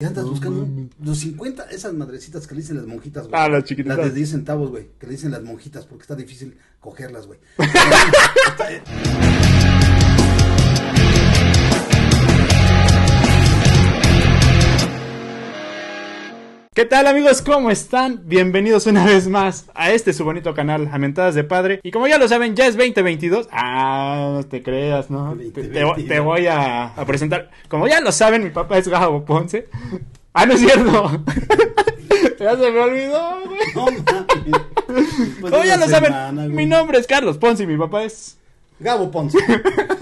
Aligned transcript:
Y 0.00 0.04
andas 0.04 0.26
buscando 0.26 0.62
un- 0.62 0.90
los 1.02 1.18
50, 1.18 1.64
esas 1.72 1.92
madrecitas 1.92 2.46
que 2.46 2.54
le 2.54 2.60
dicen 2.60 2.76
las 2.76 2.86
monjitas, 2.86 3.26
güey. 3.26 3.34
Ah, 3.42 3.48
las 3.48 3.64
chiquititas. 3.64 3.98
Las 3.98 4.06
de 4.06 4.12
10 4.14 4.30
centavos, 4.30 4.70
güey. 4.70 4.90
Que 4.96 5.06
le 5.06 5.12
dicen 5.14 5.32
las 5.32 5.42
monjitas 5.42 5.86
porque 5.86 6.02
está 6.02 6.14
difícil 6.14 6.56
cogerlas, 6.78 7.26
güey. 7.26 7.40
¿Qué 16.78 16.84
tal 16.84 17.08
amigos? 17.08 17.42
¿Cómo 17.42 17.72
están? 17.72 18.20
Bienvenidos 18.26 18.86
una 18.86 19.04
vez 19.04 19.26
más 19.26 19.64
a 19.74 19.90
este 19.90 20.12
su 20.12 20.22
bonito 20.24 20.54
canal, 20.54 20.88
Amentadas 20.92 21.34
de 21.34 21.42
Padre. 21.42 21.80
Y 21.82 21.90
como 21.90 22.06
ya 22.06 22.18
lo 22.18 22.28
saben, 22.28 22.54
ya 22.54 22.68
es 22.68 22.76
2022. 22.76 23.48
Ah, 23.50 24.34
no 24.34 24.44
te 24.44 24.62
creas, 24.62 25.10
¿no? 25.10 25.34
Te, 25.36 25.50
te- 25.50 25.80
2022. 25.80 26.06
te 26.06 26.20
voy 26.20 26.46
a, 26.46 26.84
a 26.94 27.04
presentar. 27.04 27.50
Como 27.66 27.88
ya 27.88 28.00
lo 28.00 28.12
saben, 28.12 28.44
mi 28.44 28.50
papá 28.50 28.78
es 28.78 28.86
Gabo 28.86 29.24
Ponce. 29.24 29.66
Ah, 30.32 30.46
no 30.46 30.52
es 30.54 30.60
cierto. 30.60 31.10
ya 32.38 32.56
se 32.56 32.70
me 32.70 32.78
olvidó, 32.78 33.40
güey. 33.44 33.60
No. 33.74 33.86
Pues 35.40 35.52
Como 35.52 35.64
ya 35.64 35.74
una 35.74 35.84
lo 35.84 35.88
saben, 35.88 36.12
güey. 36.36 36.48
mi 36.50 36.66
nombre 36.66 37.00
es 37.00 37.08
Carlos 37.08 37.38
Ponce 37.38 37.64
y 37.64 37.66
mi 37.66 37.76
papá 37.76 38.04
es... 38.04 38.38
Gabo 38.78 39.10
Ponce. 39.10 39.36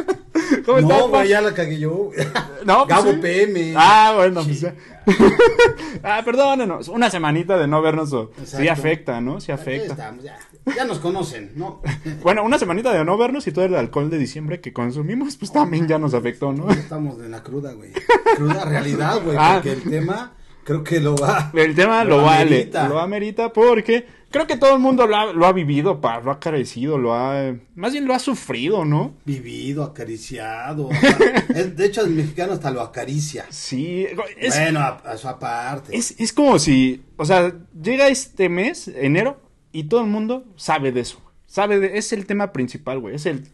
¿Cómo 0.67 0.79
está, 0.79 0.99
No, 0.99 1.09
güey, 1.09 1.29
ya 1.29 1.41
la 1.41 1.55
cagué 1.55 1.79
yo. 1.79 2.11
No, 2.67 2.85
pues 2.87 2.89
Gabo 2.89 3.13
sí. 3.13 3.19
PM. 3.19 3.75
Ah, 3.77 4.13
bueno, 4.17 4.43
pues 4.45 4.61
ya. 4.61 4.75
ah, 6.03 6.23
perdónenos. 6.25 6.89
Una 6.89 7.11
semanita 7.11 7.57
de 7.57 7.67
no 7.69 7.81
vernos 7.81 8.13
o- 8.13 8.33
sí 8.39 8.43
Exacto. 8.43 8.73
afecta, 8.73 9.21
¿no? 9.21 9.41
Sí 9.41 9.53
afecta. 9.53 9.93
estamos, 9.93 10.25
ya. 10.25 10.37
Ya 10.77 10.85
nos 10.85 10.99
conocen, 10.99 11.53
¿no? 11.55 11.81
Bueno, 12.23 12.43
una 12.45 12.59
semanita 12.59 12.93
de 12.93 13.05
no 13.05 13.17
vernos 13.17 13.47
y 13.47 13.53
todo 13.53 13.65
el 13.65 13.75
alcohol 13.77 14.11
de 14.11 14.19
diciembre 14.19 14.61
que 14.61 14.73
consumimos, 14.73 15.37
pues 15.37 15.53
también 15.53 15.87
ya 15.87 15.99
nos 15.99 16.13
afectó, 16.15 16.53
¿no? 16.53 16.69
Estamos 16.71 17.21
en 17.21 17.31
la 17.31 17.43
cruda, 17.43 17.73
güey. 17.73 17.93
Cruda 18.37 18.65
realidad, 18.65 19.21
güey. 19.25 19.37
Ah. 19.39 19.53
Porque 19.63 19.73
el 19.73 19.83
tema 19.85 20.33
creo 20.65 20.83
que 20.83 20.99
lo 20.99 21.15
va. 21.17 21.53
El 21.55 21.75
tema 21.77 22.03
lo, 22.03 22.17
Lo 22.19 22.23
vale, 22.25 22.43
amerita. 22.43 22.89
lo 22.89 22.99
amerita 22.99 23.53
porque 23.53 24.07
creo 24.37 24.47
que 24.47 24.57
todo 24.59 24.75
el 24.75 24.81
mundo 24.81 25.07
lo 25.07 25.17
ha, 25.17 25.33
lo 25.33 25.47
ha 25.47 25.53
vivido, 25.53 26.01
pa, 26.01 26.21
lo 26.21 26.31
ha 26.31 26.39
carecido, 26.39 26.99
lo 26.99 27.15
ha, 27.15 27.55
más 27.75 27.93
bien 27.93 28.05
lo 28.07 28.13
ha 28.13 28.19
sufrido, 28.19 28.85
¿no? 28.85 29.15
Vivido, 29.25 29.83
acariciado. 29.83 30.91
es- 31.55 31.75
de 31.77 31.87
hecho, 31.87 32.03
el 32.03 32.11
mexicano 32.11 32.53
hasta 32.53 32.71
lo 32.71 32.83
acaricia. 32.83 33.47
Sí, 33.49 34.07
es, 34.37 34.55
bueno, 34.55 34.81
a, 34.81 34.89
a 35.05 35.17
su 35.17 35.27
aparte. 35.29 35.97
es, 35.97 36.15
es 36.21 36.33
como 36.35 36.59
si, 36.59 37.03
o 37.17 37.25
sea, 37.25 37.55
llega 37.83 38.09
este 38.09 38.49
mes, 38.51 38.89
enero, 38.89 39.41
y 39.73 39.85
todo 39.85 40.01
el 40.03 40.07
mundo 40.09 40.45
sabe 40.57 40.93
de 40.93 41.01
eso. 41.01 41.21
Sabe 41.47 41.79
de, 41.81 41.97
es 41.97 42.13
el 42.13 42.27
tema 42.27 42.53
principal, 42.53 42.99
güey, 42.99 43.15
es 43.15 43.25
el 43.27 43.49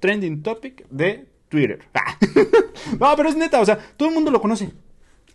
trending 0.00 0.42
topic 0.42 0.86
de 0.90 1.26
Twitter. 1.48 1.80
no, 3.00 3.16
pero 3.16 3.28
es 3.30 3.36
neta, 3.36 3.60
o 3.60 3.64
sea, 3.64 3.78
todo 3.96 4.08
el 4.10 4.14
mundo 4.14 4.30
lo 4.30 4.40
conoce. 4.42 4.70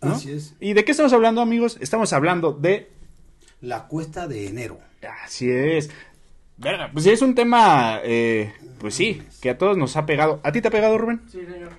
¿no? 0.00 0.12
Así 0.12 0.30
es. 0.32 0.54
¿Y 0.60 0.74
de 0.74 0.84
qué 0.84 0.90
estamos 0.92 1.12
hablando, 1.12 1.40
amigos? 1.40 1.78
Estamos 1.80 2.12
hablando 2.12 2.52
de 2.52 2.90
La 3.60 3.86
cuesta 3.88 4.26
de 4.28 4.46
enero. 4.48 4.78
Así 5.24 5.50
es. 5.50 5.90
Verga, 6.56 6.90
pues 6.92 7.04
sí 7.04 7.10
es 7.10 7.22
un 7.22 7.34
tema, 7.34 8.00
eh, 8.04 8.52
pues 8.78 8.94
sí, 8.94 9.22
que 9.40 9.50
a 9.50 9.58
todos 9.58 9.76
nos 9.76 9.96
ha 9.96 10.06
pegado. 10.06 10.40
¿A 10.44 10.52
ti 10.52 10.60
te 10.60 10.68
ha 10.68 10.70
pegado, 10.70 10.96
Rubén? 10.98 11.22
Sí, 11.28 11.40
señor. 11.44 11.70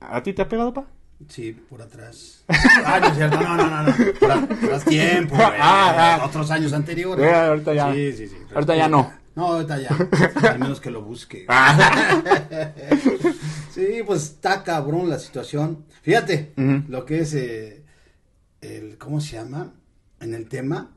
¿A 0.00 0.22
ti 0.22 0.32
te 0.32 0.42
ha 0.42 0.48
pegado, 0.48 0.74
pa? 0.74 0.86
Sí, 1.28 1.52
por 1.52 1.82
atrás. 1.82 2.44
Ah, 2.86 2.98
no 3.00 3.06
es 3.06 3.14
cierto. 3.14 3.40
No, 3.40 3.56
no, 3.56 3.66
no, 3.70 3.82
no. 3.82 3.94
Por 4.20 4.30
atrás 4.30 4.84
tiempo, 4.84 5.36
güey. 5.36 5.48
Ah, 5.58 6.18
ah. 6.20 6.24
Otros 6.26 6.50
años 6.50 6.72
anteriores. 6.72 7.24
Eh, 7.24 7.34
ahorita 7.34 7.74
ya. 7.74 7.92
Sí, 7.92 8.12
sí, 8.12 8.28
sí. 8.28 8.36
Ahorita 8.52 8.76
ya 8.76 8.88
no. 8.88 9.12
No, 9.34 9.46
ahorita 9.46 9.78
ya. 9.80 9.96
Al 10.50 10.58
menos 10.58 10.80
que 10.80 10.90
lo 10.90 11.02
busque. 11.02 11.46
Ah. 11.48 12.72
Sí, 13.70 14.02
pues 14.06 14.22
está 14.22 14.62
cabrón 14.62 15.08
la 15.08 15.18
situación. 15.18 15.84
Fíjate, 16.02 16.52
lo 16.88 17.04
que 17.04 17.20
es 17.20 17.34
eh, 17.34 17.84
el, 18.60 18.98
¿cómo 18.98 19.20
se 19.20 19.36
llama? 19.36 19.72
En 20.20 20.34
el 20.34 20.48
tema, 20.48 20.92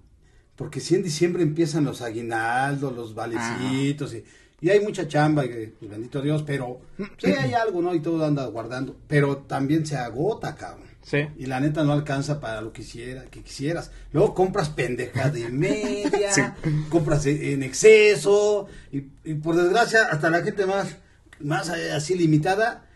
porque 0.58 0.82
si 0.82 0.96
en 0.96 1.04
diciembre 1.04 1.44
empiezan 1.44 1.86
los 1.86 2.02
aguinaldos, 2.02 2.94
los 2.94 3.16
valecitos, 3.16 4.14
y, 4.14 4.26
y 4.60 4.70
hay 4.72 4.82
mucha 4.82 5.08
chamba, 5.08 5.46
y, 5.46 5.68
pues, 5.68 5.90
bendito 5.90 6.22
Dios, 6.22 6.44
pero 6.44 6.82
sí 7.18 7.28
hay 7.32 7.54
algo, 7.54 7.82
¿no? 7.82 7.94
Y 7.96 8.00
todo 8.02 8.26
anda 8.26 8.46
guardando, 8.48 8.98
pero 9.08 9.38
también 9.38 9.86
se 9.86 9.96
agota, 9.98 10.56
cabrón. 10.56 10.88
Sí. 11.04 11.20
Y 11.38 11.46
la 11.46 11.62
neta 11.62 11.86
no 11.86 11.94
alcanza 11.94 12.42
para 12.42 12.60
lo 12.60 12.74
que, 12.74 12.82
quisiera, 12.82 13.24
que 13.26 13.42
quisieras. 13.42 13.92
Luego 14.12 14.34
compras 14.34 14.68
pendeja 14.70 15.30
de 15.30 15.48
media, 15.48 16.32
Sí. 16.34 16.42
compras 16.90 17.26
en 17.28 17.64
exceso, 17.64 18.68
y, 18.92 19.04
y 19.24 19.36
por 19.36 19.56
desgracia, 19.56 20.08
hasta 20.12 20.30
la 20.30 20.42
gente 20.42 20.66
más, 20.66 20.98
más 21.40 21.70
eh, 21.70 21.94
así 21.94 22.16
limitada, 22.16 22.87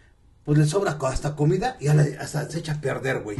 pues 0.52 0.60
le 0.60 0.66
sobra 0.66 0.98
hasta 1.02 1.34
comida 1.34 1.78
y 1.80 1.88
hasta 1.88 2.50
se 2.50 2.60
echa 2.60 2.74
a 2.74 2.82
perder, 2.82 3.22
güey. 3.22 3.38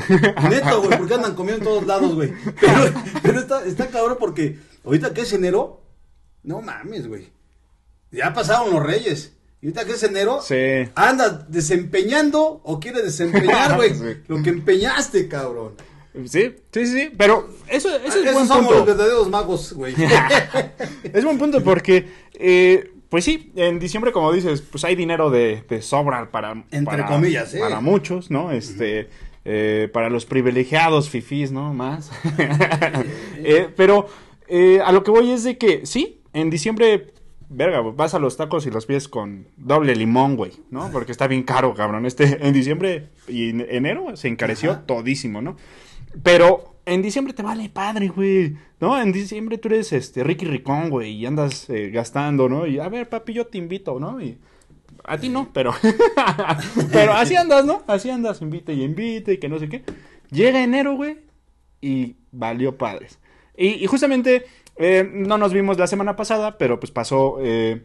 Neto, 0.50 0.82
güey, 0.82 0.98
porque 0.98 1.16
andan 1.16 1.36
comiendo 1.36 1.60
en 1.62 1.68
todos 1.70 1.86
lados, 1.86 2.16
güey. 2.16 2.32
Pero, 2.62 2.94
pero 3.22 3.40
está, 3.42 3.66
está 3.66 3.88
cabrón 3.88 4.16
porque 4.18 4.60
ahorita 4.86 5.14
que 5.14 5.20
es 5.22 5.34
enero, 5.34 5.82
no 6.44 6.62
mames, 6.62 7.10
güey. 7.10 7.30
Ya 8.12 8.34
pasaron 8.34 8.74
los 8.74 8.82
reyes. 8.82 9.34
Y 9.62 9.66
ahorita 9.66 9.84
que 9.84 9.92
es 9.92 10.04
enero, 10.04 10.40
Sí. 10.42 10.56
anda 10.96 11.46
desempeñando 11.50 12.62
o 12.64 12.80
quiere 12.80 13.02
desempeñar, 13.02 13.76
güey, 13.76 13.94
Sí. 13.94 14.22
lo 14.30 14.42
que 14.42 14.50
empeñaste, 14.52 15.28
cabrón. 15.28 15.74
Sí, 16.28 16.56
sí, 16.72 16.86
sí, 16.88 17.12
pero 17.18 17.50
eso, 17.68 17.90
eso 17.90 18.06
es 18.08 18.16
Esos 18.16 18.34
buen 18.36 18.48
somos 18.48 18.64
los 18.64 18.74
punto. 18.74 18.86
verdaderos 18.86 19.30
magos, 19.30 19.74
güey. 19.74 19.96
Es 21.04 21.26
buen 21.26 21.38
punto 21.38 21.62
porque, 21.62 22.10
eh, 22.36 22.90
pues 23.12 23.26
sí, 23.26 23.52
en 23.58 23.78
diciembre, 23.78 24.14
como 24.14 24.32
dices, 24.32 24.62
pues 24.62 24.86
hay 24.86 24.96
dinero 24.96 25.30
de, 25.30 25.64
de 25.68 25.82
sobra 25.82 26.32
para... 26.32 26.52
Entre 26.72 26.84
para- 26.86 27.06
comillas, 27.08 27.54
¿eh? 27.54 27.60
Para 27.60 27.82
muchos, 27.82 28.32
¿no? 28.32 28.52
Este, 28.52 29.10
eh, 29.44 29.90
para 29.92 30.10
los 30.10 30.26
privilegiados 30.26 31.10
fifís, 31.10 31.52
¿no? 31.52 31.74
Más. 31.74 32.10
Eh, 33.44 33.68
pero 33.76 34.08
eh, 34.48 34.80
a 34.86 34.92
lo 34.94 35.04
que 35.04 35.12
voy 35.12 35.32
es 35.32 35.44
de 35.44 35.58
que, 35.58 35.86
sí, 35.86 36.22
en 36.32 36.50
diciembre, 36.50 37.08
verga, 37.50 37.82
vas 37.82 38.14
a 38.14 38.20
los 38.20 38.38
tacos 38.38 38.66
y 38.66 38.72
los 38.72 38.86
pides 38.86 39.08
con 39.10 39.48
doble 39.58 39.94
limón, 39.96 40.38
güey, 40.38 40.54
¿no? 40.70 40.90
Porque 40.92 41.12
está 41.12 41.28
bien 41.28 41.44
caro, 41.44 41.74
cabrón. 41.74 42.06
Este, 42.06 42.46
en 42.48 42.54
diciembre 42.54 43.10
y 43.28 43.50
en 43.50 43.68
enero 43.70 44.16
se 44.16 44.30
encareció 44.30 44.72
Ajá. 44.72 44.86
todísimo, 44.86 45.42
¿no? 45.42 45.58
Pero 46.24 46.71
en 46.86 47.02
diciembre 47.02 47.34
te 47.34 47.44
vale 47.44 47.70
padre, 47.70 48.08
güey. 48.08 48.56
¿No? 48.80 49.00
En 49.00 49.12
diciembre 49.12 49.58
tú 49.58 49.68
eres 49.70 49.94
este 49.94 50.24
Ricky 50.24 50.46
Ricón, 50.46 50.90
güey, 50.90 51.14
y 51.14 51.26
andas 51.26 51.70
eh, 51.70 51.90
gastando, 51.90 52.50
¿no? 52.50 52.66
Y 52.68 52.80
a 52.80 52.90
ver, 52.90 53.10
papi, 53.10 53.34
yo 53.34 53.48
te 53.48 53.58
invito, 53.58 54.00
¿no? 54.00 54.22
Y 54.22 54.38
a 55.04 55.18
ti 55.18 55.30
no, 55.30 55.50
pero 55.54 55.74
pero 56.92 57.14
así 57.14 57.36
andas, 57.36 57.66
¿no? 57.66 57.84
Así 57.88 58.10
andas, 58.10 58.42
invite 58.42 58.74
y 58.74 58.84
invite 58.84 59.34
y 59.34 59.38
que 59.38 59.50
no 59.50 59.60
sé 59.60 59.70
qué. 59.70 59.84
Llega 60.30 60.64
enero, 60.64 60.96
güey, 60.96 61.18
y 61.82 62.16
valió 62.32 62.78
padres. 62.78 63.20
Y, 63.58 63.84
y 63.84 63.88
justamente 63.88 64.46
eh, 64.78 65.10
no 65.12 65.38
nos 65.38 65.54
vimos 65.54 65.78
la 65.78 65.88
semana 65.88 66.16
pasada, 66.16 66.58
pero 66.58 66.80
pues 66.80 66.92
pasó 66.92 67.38
eh, 67.42 67.84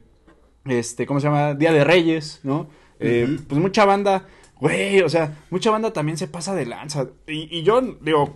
este, 0.65 1.07
¿cómo 1.07 1.21
se 1.21 1.27
llama? 1.27 1.55
Día 1.55 1.73
de 1.73 1.85
Reyes, 1.85 2.41
¿no? 2.43 2.69
Eh. 2.99 3.39
Pues 3.49 3.61
mucha 3.61 3.85
banda, 3.85 4.27
güey, 4.59 5.01
o 5.01 5.09
sea, 5.09 5.37
mucha 5.51 5.71
banda 5.71 5.93
también 5.93 6.17
se 6.17 6.29
pasa 6.29 6.55
de 6.55 6.67
lanza. 6.67 7.09
Y, 7.27 7.59
y 7.59 7.63
yo 7.63 7.81
digo, 8.01 8.35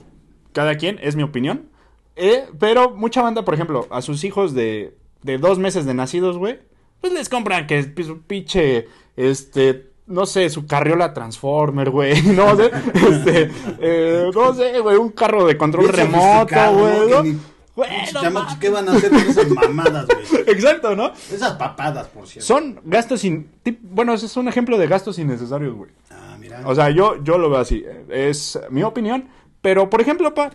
cada 0.52 0.76
quien, 0.76 0.98
es 1.02 1.16
mi 1.16 1.22
opinión. 1.22 1.68
eh, 2.16 2.44
pero 2.58 2.90
mucha 2.90 3.22
banda, 3.22 3.44
por 3.44 3.54
ejemplo, 3.54 3.86
a 3.90 4.02
sus 4.02 4.24
hijos 4.24 4.52
de, 4.54 4.94
de 5.22 5.38
dos 5.38 5.58
meses 5.58 5.84
de 5.86 5.94
nacidos, 5.94 6.36
güey, 6.38 6.58
pues 7.00 7.12
les 7.12 7.28
compran 7.28 7.66
que 7.66 7.78
es 7.78 8.08
un 8.08 8.20
pinche, 8.20 8.88
este, 9.16 9.90
no 10.06 10.26
sé, 10.26 10.50
su 10.50 10.66
carriola 10.66 11.14
Transformer, 11.14 11.90
güey, 11.90 12.20
no 12.34 12.56
sé, 12.56 12.70
este, 12.94 13.50
eh, 13.80 14.30
no 14.34 14.54
sé, 14.54 14.80
güey, 14.80 14.96
un 14.96 15.10
carro 15.10 15.46
de 15.46 15.56
control 15.56 15.84
Bien 15.86 15.96
remoto, 15.96 16.72
güey. 16.74 17.36
¿Qué 18.60 18.68
van 18.68 18.88
a 18.88 18.92
hacer 18.92 19.10
con 19.10 19.20
esas 19.20 19.48
mamadas, 19.48 20.06
güey? 20.06 20.42
Exacto, 20.48 20.94
¿no? 20.94 21.12
Esas 21.32 21.52
papadas, 21.52 22.08
por 22.08 22.26
cierto. 22.26 22.46
Son 22.46 22.78
gastos 22.84 23.20
sin... 23.20 23.48
Bueno, 23.80 24.12
ese 24.12 24.26
es 24.26 24.36
un 24.36 24.48
ejemplo 24.48 24.76
de 24.76 24.86
gastos 24.86 25.18
innecesarios, 25.18 25.74
güey. 25.74 25.90
Ah, 26.10 26.36
mira. 26.38 26.60
O 26.66 26.74
sea, 26.74 26.90
yo, 26.90 27.22
yo 27.24 27.38
lo 27.38 27.48
veo 27.48 27.60
así. 27.60 27.82
Es 28.10 28.58
mi 28.68 28.82
opinión. 28.82 29.28
Pero, 29.62 29.90
por 29.90 30.00
ejemplo, 30.00 30.34
pa, 30.34 30.50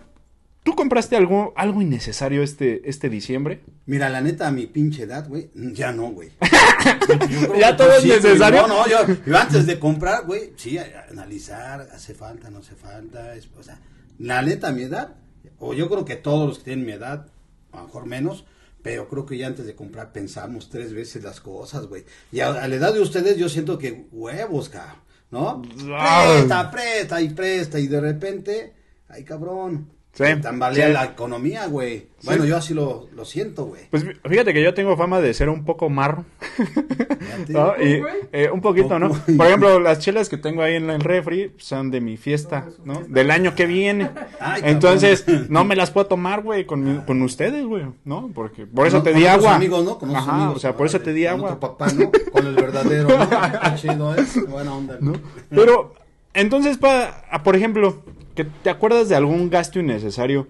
¿tú 0.64 0.76
compraste 0.76 1.16
algo, 1.16 1.54
algo 1.56 1.82
innecesario 1.82 2.42
este, 2.44 2.90
este 2.90 3.10
diciembre? 3.10 3.62
Mira, 3.86 4.10
la 4.10 4.22
neta, 4.22 4.48
a 4.48 4.52
mi 4.52 4.66
pinche 4.66 5.04
edad, 5.04 5.28
güey, 5.28 5.50
ya 5.54 5.92
no, 5.92 6.10
güey. 6.12 6.32
¿Ya 7.60 7.76
todo 7.78 7.92
es 7.94 8.02
sí, 8.04 8.10
necesario? 8.10 8.68
No, 8.68 8.68
no, 8.68 8.88
yo, 8.88 8.98
yo 9.26 9.38
antes 9.38 9.66
de 9.66 9.80
comprar, 9.80 10.26
güey, 10.26 10.54
sí, 10.56 10.78
analizar, 11.10 11.88
hace 11.94 12.14
falta, 12.14 12.50
no 12.50 12.60
hace 12.60 12.76
falta. 12.76 13.36
es- 13.36 13.50
o 13.58 13.64
sea, 13.64 13.80
la 14.18 14.42
neta, 14.42 14.70
a 14.70 14.72
mi 14.72 14.84
edad, 14.84 15.16
o 15.60 15.74
yo 15.74 15.90
creo 15.90 16.06
que 16.06 16.16
todos 16.16 16.48
los 16.48 16.58
que 16.60 16.66
tienen 16.66 16.86
mi 16.86 16.94
edad, 16.94 17.28
a 17.72 17.78
lo 17.78 17.84
mejor 17.86 18.06
menos, 18.06 18.46
pero 18.82 19.08
creo 19.08 19.26
que 19.26 19.38
ya 19.38 19.48
antes 19.48 19.66
de 19.66 19.76
comprar 19.76 20.12
pensamos 20.12 20.70
tres 20.70 20.94
veces 20.94 21.24
las 21.24 21.42
cosas, 21.42 21.88
güey. 21.88 22.06
Y 22.32 22.40
a, 22.42 22.50
a 22.50 22.68
la 22.68 22.76
edad 22.76 22.94
de 22.94 23.02
ustedes 23.02 23.38
yo 23.38 23.50
siento 23.50 23.78
que 23.78 24.06
huevos, 24.12 24.70
cabrón, 24.70 24.98
¿no? 25.32 25.62
Presta, 25.62 26.70
presta 26.72 27.22
y 27.22 27.30
presta 27.30 27.80
y 27.80 27.88
de 27.88 28.00
repente, 28.00 28.74
ay 29.10 29.24
cabrón. 29.24 29.90
Sí, 30.14 30.24
Tambalea 30.42 30.88
sí. 30.88 30.94
la 30.94 31.04
economía, 31.04 31.68
güey. 31.68 32.08
Bueno, 32.24 32.46
yo 32.46 32.56
así 32.56 32.74
lo, 32.74 33.10
lo 33.14 33.26
siento, 33.26 33.66
güey. 33.66 33.82
Pues 33.92 34.06
fíjate 34.24 34.54
que 34.54 34.64
yo 34.64 34.74
tengo 34.74 34.96
fama 34.96 35.20
de 35.20 35.34
ser 35.34 35.50
un 35.50 35.66
poco 35.66 35.90
marro. 35.90 36.24
¿no? 37.50 37.74
Y, 37.82 38.00
güey? 38.00 38.14
eh, 38.32 38.50
un 38.50 38.62
poquito, 38.62 38.98
¿no? 38.98 39.10
Por 39.10 39.46
ejemplo, 39.46 39.78
las 39.82 40.00
chelas 40.00 40.30
que 40.30 40.38
tengo 40.38 40.62
ahí 40.62 40.76
en 40.76 40.90
el 40.90 41.02
refri 41.02 41.52
son 41.58 41.92
de 41.92 42.00
mi 42.00 42.16
fiesta, 42.16 42.66
¿no? 42.86 43.02
Del 43.10 43.30
año 43.30 43.56
que 43.56 43.66
viene. 43.66 44.10
Ay. 44.40 44.62
Entonces, 44.64 45.26
no 45.50 45.66
me 45.66 45.76
las 45.76 45.92
puedo 45.92 46.08
tomar, 46.08 46.42
güey, 46.44 46.66
con, 46.66 46.82
mi- 46.82 47.04
con 47.06 47.22
ustedes, 47.22 47.66
güey, 47.66 47.86
¿no? 48.06 48.32
Porque 48.34 48.66
por 48.66 48.88
eso 48.88 49.04
te 49.04 49.12
con 49.12 49.20
di 49.20 49.26
otros 49.26 49.40
agua. 49.46 49.56
amigos, 49.58 49.84
¿no? 49.84 50.00
Con 50.00 50.16
Ajá, 50.16 50.36
amigos. 50.36 50.56
o 50.56 50.60
sea, 50.60 50.78
por 50.78 50.88
eso 50.88 51.02
te 51.02 51.12
di 51.12 51.24
con 51.26 51.34
agua. 51.34 51.60
papá, 51.60 51.88
¿no? 51.92 52.10
Con 52.32 52.48
el 52.48 52.56
verdadero, 52.56 53.10
¿no? 53.10 53.30
Qué 53.30 53.76
chido, 53.76 54.16
¿eh? 54.16 54.24
Buena 54.48 54.74
onda. 54.76 54.98
¿no? 55.02 55.12
Pero, 55.50 55.94
entonces, 56.34 56.78
pa, 56.78 57.26
ah, 57.30 57.44
por 57.44 57.56
ejemplo, 57.58 58.02
que 58.36 58.44
te 58.44 58.70
acuerdas 58.70 59.10
de 59.10 59.16
algún 59.16 59.50
gasto 59.50 59.80
innecesario 59.80 60.48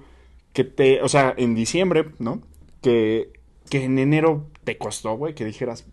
que 0.53 0.63
te, 0.63 1.01
o 1.01 1.09
sea, 1.09 1.33
en 1.37 1.55
diciembre, 1.55 2.11
¿no? 2.19 2.41
Que, 2.81 3.31
que 3.69 3.83
en 3.83 3.99
enero 3.99 4.49
te 4.63 4.77
costó, 4.77 5.15
güey, 5.17 5.35
que 5.35 5.45
dijeras, 5.45 5.85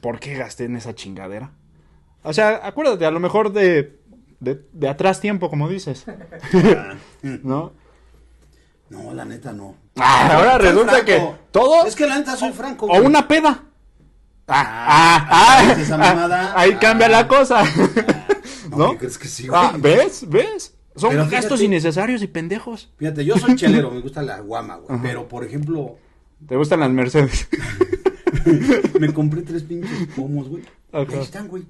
¿por 0.00 0.18
qué 0.20 0.34
gasté 0.34 0.64
en 0.64 0.76
esa 0.76 0.94
chingadera? 0.94 1.52
O 2.22 2.32
sea, 2.32 2.60
acuérdate, 2.66 3.06
a 3.06 3.10
lo 3.10 3.20
mejor 3.20 3.52
de, 3.52 4.00
de, 4.40 4.60
de 4.72 4.88
atrás 4.88 5.20
tiempo, 5.20 5.48
como 5.50 5.68
dices, 5.68 6.04
Ah, 6.08 6.94
¿no? 7.22 7.72
No, 8.88 9.12
la 9.14 9.24
neta 9.24 9.52
no. 9.52 9.74
Ah, 9.96 10.36
ahora 10.36 10.58
resulta 10.58 11.04
que 11.04 11.20
todo... 11.50 11.86
Es 11.86 11.96
que 11.96 12.06
la 12.06 12.18
neta 12.18 12.36
soy 12.36 12.52
franco. 12.52 12.86
O 12.86 13.00
una 13.02 13.26
peda. 13.26 13.64
Ah, 14.48 14.62
Ah, 14.88 15.26
ah, 15.28 15.58
ah, 15.58 15.64
¿ves 15.66 15.78
esa 15.78 15.96
mamada? 15.98 16.52
ahí 16.56 16.76
cambia 16.76 17.06
Ah. 17.06 17.10
la 17.10 17.28
cosa. 17.28 17.64
No, 18.70 18.78
¿No? 18.78 18.90
¿qué 18.92 18.98
crees 18.98 19.18
que 19.18 19.28
sí, 19.28 19.46
güey? 19.46 19.60
Ah, 19.62 19.74
¿ves? 19.78 20.28
¿ves? 20.28 20.75
Son 20.96 21.10
Pero 21.10 21.24
gastos 21.24 21.60
fíjate- 21.60 21.64
innecesarios 21.64 22.22
y 22.22 22.26
pendejos. 22.26 22.90
Fíjate, 22.96 23.24
yo 23.24 23.36
soy 23.38 23.54
chelero, 23.56 23.90
me 23.90 24.00
gusta 24.00 24.22
la 24.22 24.40
guama, 24.40 24.76
güey. 24.76 24.92
Ajá. 24.94 25.02
Pero, 25.02 25.28
por 25.28 25.44
ejemplo, 25.44 25.96
¿Te 26.48 26.56
gustan 26.56 26.80
las 26.80 26.90
Mercedes? 26.90 27.48
me 29.00 29.12
compré 29.12 29.42
tres 29.42 29.62
pinches 29.62 30.08
pomos, 30.14 30.48
güey. 30.48 30.62
Ajá. 30.92 31.06
Ahí 31.12 31.20
están, 31.22 31.48
güey. 31.48 31.64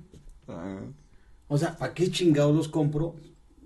O 1.48 1.58
sea, 1.58 1.76
¿para 1.76 1.94
qué 1.94 2.10
chingados 2.10 2.54
los 2.54 2.68
compro? 2.68 3.14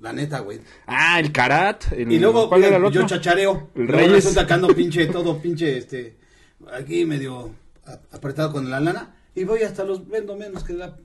La 0.00 0.12
neta, 0.12 0.40
güey. 0.40 0.60
Ah, 0.86 1.20
el 1.20 1.30
Karat. 1.32 1.92
el- 1.92 2.10
Y 2.10 2.18
luego, 2.18 2.48
¿cuál 2.48 2.62
era 2.62 2.70
mira, 2.70 2.78
el 2.78 2.84
otro? 2.86 3.00
yo 3.02 3.06
chachareo. 3.06 3.68
El 3.74 3.88
Reyes. 3.88 4.12
resulta 4.12 4.46
que 4.46 4.52
ando 4.54 4.68
pinche, 4.74 5.06
todo 5.06 5.38
pinche, 5.40 5.76
este, 5.76 6.16
aquí 6.72 7.04
medio 7.04 7.50
apretado 8.12 8.52
con 8.52 8.70
la 8.70 8.80
lana. 8.80 9.14
Y 9.34 9.44
voy 9.44 9.62
hasta 9.62 9.84
los 9.84 10.08
vendo 10.08 10.36
menos 10.36 10.64
que 10.64 10.72
la, 10.72 10.96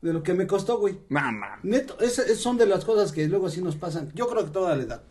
de 0.00 0.12
lo 0.12 0.22
que 0.22 0.34
me 0.34 0.46
costó, 0.46 0.78
güey. 0.78 0.98
No, 1.08 1.20
man. 1.32 1.60
Neto, 1.62 1.98
esas 2.00 2.26
esas 2.26 2.38
son 2.38 2.56
de 2.56 2.66
las 2.66 2.84
cosas 2.84 3.12
que 3.12 3.26
luego 3.28 3.46
así 3.46 3.60
nos 3.60 3.76
pasan. 3.76 4.10
Yo 4.14 4.28
creo 4.28 4.44
que 4.44 4.50
toda 4.50 4.76
la 4.76 4.82
edad. 4.82 5.02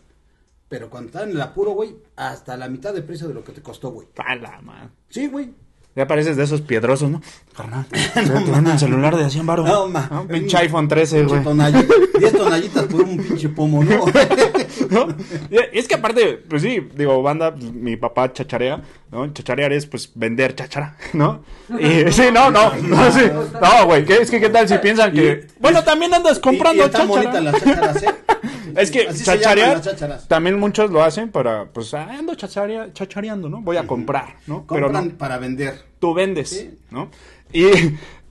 Pero 0.68 0.90
cuando 0.90 1.08
estás 1.08 1.24
en 1.24 1.32
el 1.32 1.42
apuro, 1.42 1.72
güey, 1.72 1.96
hasta 2.16 2.56
la 2.56 2.70
mitad 2.70 2.94
de 2.94 3.02
precio 3.02 3.28
de 3.28 3.34
lo 3.34 3.44
que 3.44 3.52
te 3.52 3.62
costó, 3.62 3.92
güey. 3.92 4.08
Pala, 4.14 4.62
man. 4.62 4.92
Sí, 5.10 5.28
güey. 5.28 5.54
Ya 5.96 6.08
pareces 6.08 6.38
de 6.38 6.44
esos 6.44 6.62
piedrosos, 6.62 7.10
¿no? 7.10 7.22
Carnal. 7.56 7.86
te 8.14 8.22
vendo 8.22 8.72
un 8.72 8.80
celular 8.80 9.18
de 9.18 9.30
100 9.30 9.46
baros. 9.46 9.68
No, 9.68 9.88
ma. 9.90 10.08
Un 10.22 10.28
pinche 10.28 10.58
iPhone 10.58 10.88
13, 10.88 11.24
güey. 11.24 11.30
Pinche 11.30 11.44
tonallita, 11.44 11.94
10 12.20 12.34
tonallitas 12.34 12.86
por 12.86 13.02
un 13.02 13.18
pinche 13.18 13.50
pomo, 13.50 13.84
¿no? 13.84 14.06
¿No? 14.90 15.08
Y 15.50 15.58
Es 15.78 15.88
que 15.88 15.96
aparte, 15.96 16.44
pues 16.50 16.62
sí, 16.62 16.88
digo, 16.96 17.22
banda, 17.22 17.52
pues, 17.54 17.72
mi 17.72 17.96
papá 17.98 18.32
chacharea, 18.34 18.82
¿no? 19.12 19.32
Chacharear 19.34 19.72
es, 19.74 19.86
pues, 19.86 20.12
vender 20.16 20.56
chachara, 20.56 20.96
¿no? 21.14 21.44
Y, 21.80 22.12
sí, 22.12 22.24
no, 22.34 22.50
no, 22.52 22.74
no, 22.76 23.12
sí. 23.12 23.22
No, 23.62 23.86
güey, 23.86 24.06
¿qué- 24.06 24.22
es 24.22 24.32
que 24.32 24.40
qué 24.40 24.50
tal 24.50 24.68
si 24.68 24.78
piensan 24.80 25.12
que... 25.14 25.48
Bueno, 25.60 25.84
también 25.84 26.14
andas 26.14 26.40
comprando 26.40 26.88
cháchara. 26.90 27.42
las 27.42 27.60
chácharas, 27.64 28.04
¿eh? 28.04 28.10
Es 28.76 28.92
que 28.92 29.08
chacharear, 29.14 29.82
también 30.28 30.60
muchos 30.60 30.92
lo 30.92 31.04
hacen 31.04 31.30
para, 31.32 31.66
pues, 31.66 31.94
ah, 31.94 32.08
ando 32.18 32.34
chacharea- 32.34 32.94
chachareando, 32.94 33.50
¿no? 33.50 33.62
Voy 33.62 33.78
a 33.78 33.86
comprar, 33.88 34.36
¿no? 34.48 34.66
Pero 34.70 34.88
Compran 34.88 35.08
no, 35.10 35.18
para 35.18 35.38
vender. 35.38 35.84
tú 36.00 36.14
vendes, 36.14 36.50
Sí. 36.50 36.78
¿no? 36.92 37.10
Y, 37.52 37.66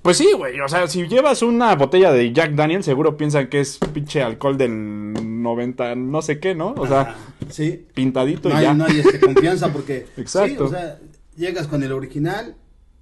pues 0.08 0.16
sí, 0.16 0.32
güey, 0.34 0.58
o 0.58 0.68
sea, 0.70 0.88
si 0.88 1.06
llevas 1.06 1.42
una 1.42 1.74
botella 1.76 2.10
de 2.10 2.32
Jack 2.32 2.54
Daniel, 2.54 2.82
seguro 2.82 3.18
piensan 3.18 3.50
que 3.50 3.60
es 3.60 3.78
pinche 3.92 4.22
alcohol 4.22 4.56
del 4.56 5.12
90, 5.42 5.96
no 5.96 6.22
sé 6.22 6.40
qué, 6.40 6.54
¿no? 6.54 6.72
O 6.78 6.86
sea, 6.86 7.14
sí. 7.50 7.86
pintadito 7.92 8.48
No 8.48 8.54
y 8.54 8.58
hay, 8.58 8.64
ya. 8.64 8.72
no 8.72 8.86
hay 8.86 9.00
este, 9.00 9.20
confianza 9.20 9.70
porque. 9.70 10.06
Exacto. 10.16 10.68
Sí, 10.70 10.74
o 10.74 10.78
sea, 10.78 10.98
llegas 11.36 11.66
con 11.66 11.82
el 11.82 11.92
original 11.92 12.56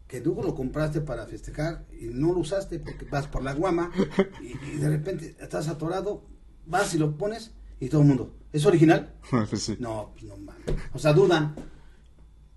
que 0.09 0.21
tú 0.21 0.37
lo 0.43 0.57
compraste 0.57 1.01
para 1.01 1.27
festejar 1.27 1.85
y 1.97 2.07
no 2.07 2.33
lo 2.33 2.41
usaste 2.41 2.81
porque 2.81 3.05
vas 3.05 3.29
por 3.29 3.45
la 3.45 3.55
guama 3.55 3.93
y, 4.43 4.75
y 4.75 4.79
de 4.79 4.89
repente 4.89 5.37
estás 5.39 5.69
atorado, 5.69 6.25
vas 6.65 6.93
y 6.93 6.99
lo 6.99 7.17
pones 7.17 7.55
y 7.79 7.89
todo 7.89 8.01
el 8.01 8.09
mundo. 8.09 8.35
¿Es 8.53 8.67
original? 8.67 9.15
Pues 9.31 9.63
sí. 9.63 9.77
No, 9.79 10.11
pues 10.15 10.25
no 10.25 10.37
mames. 10.39 10.75
O 10.93 10.99
sea, 10.99 11.13
dudan. 11.13 11.55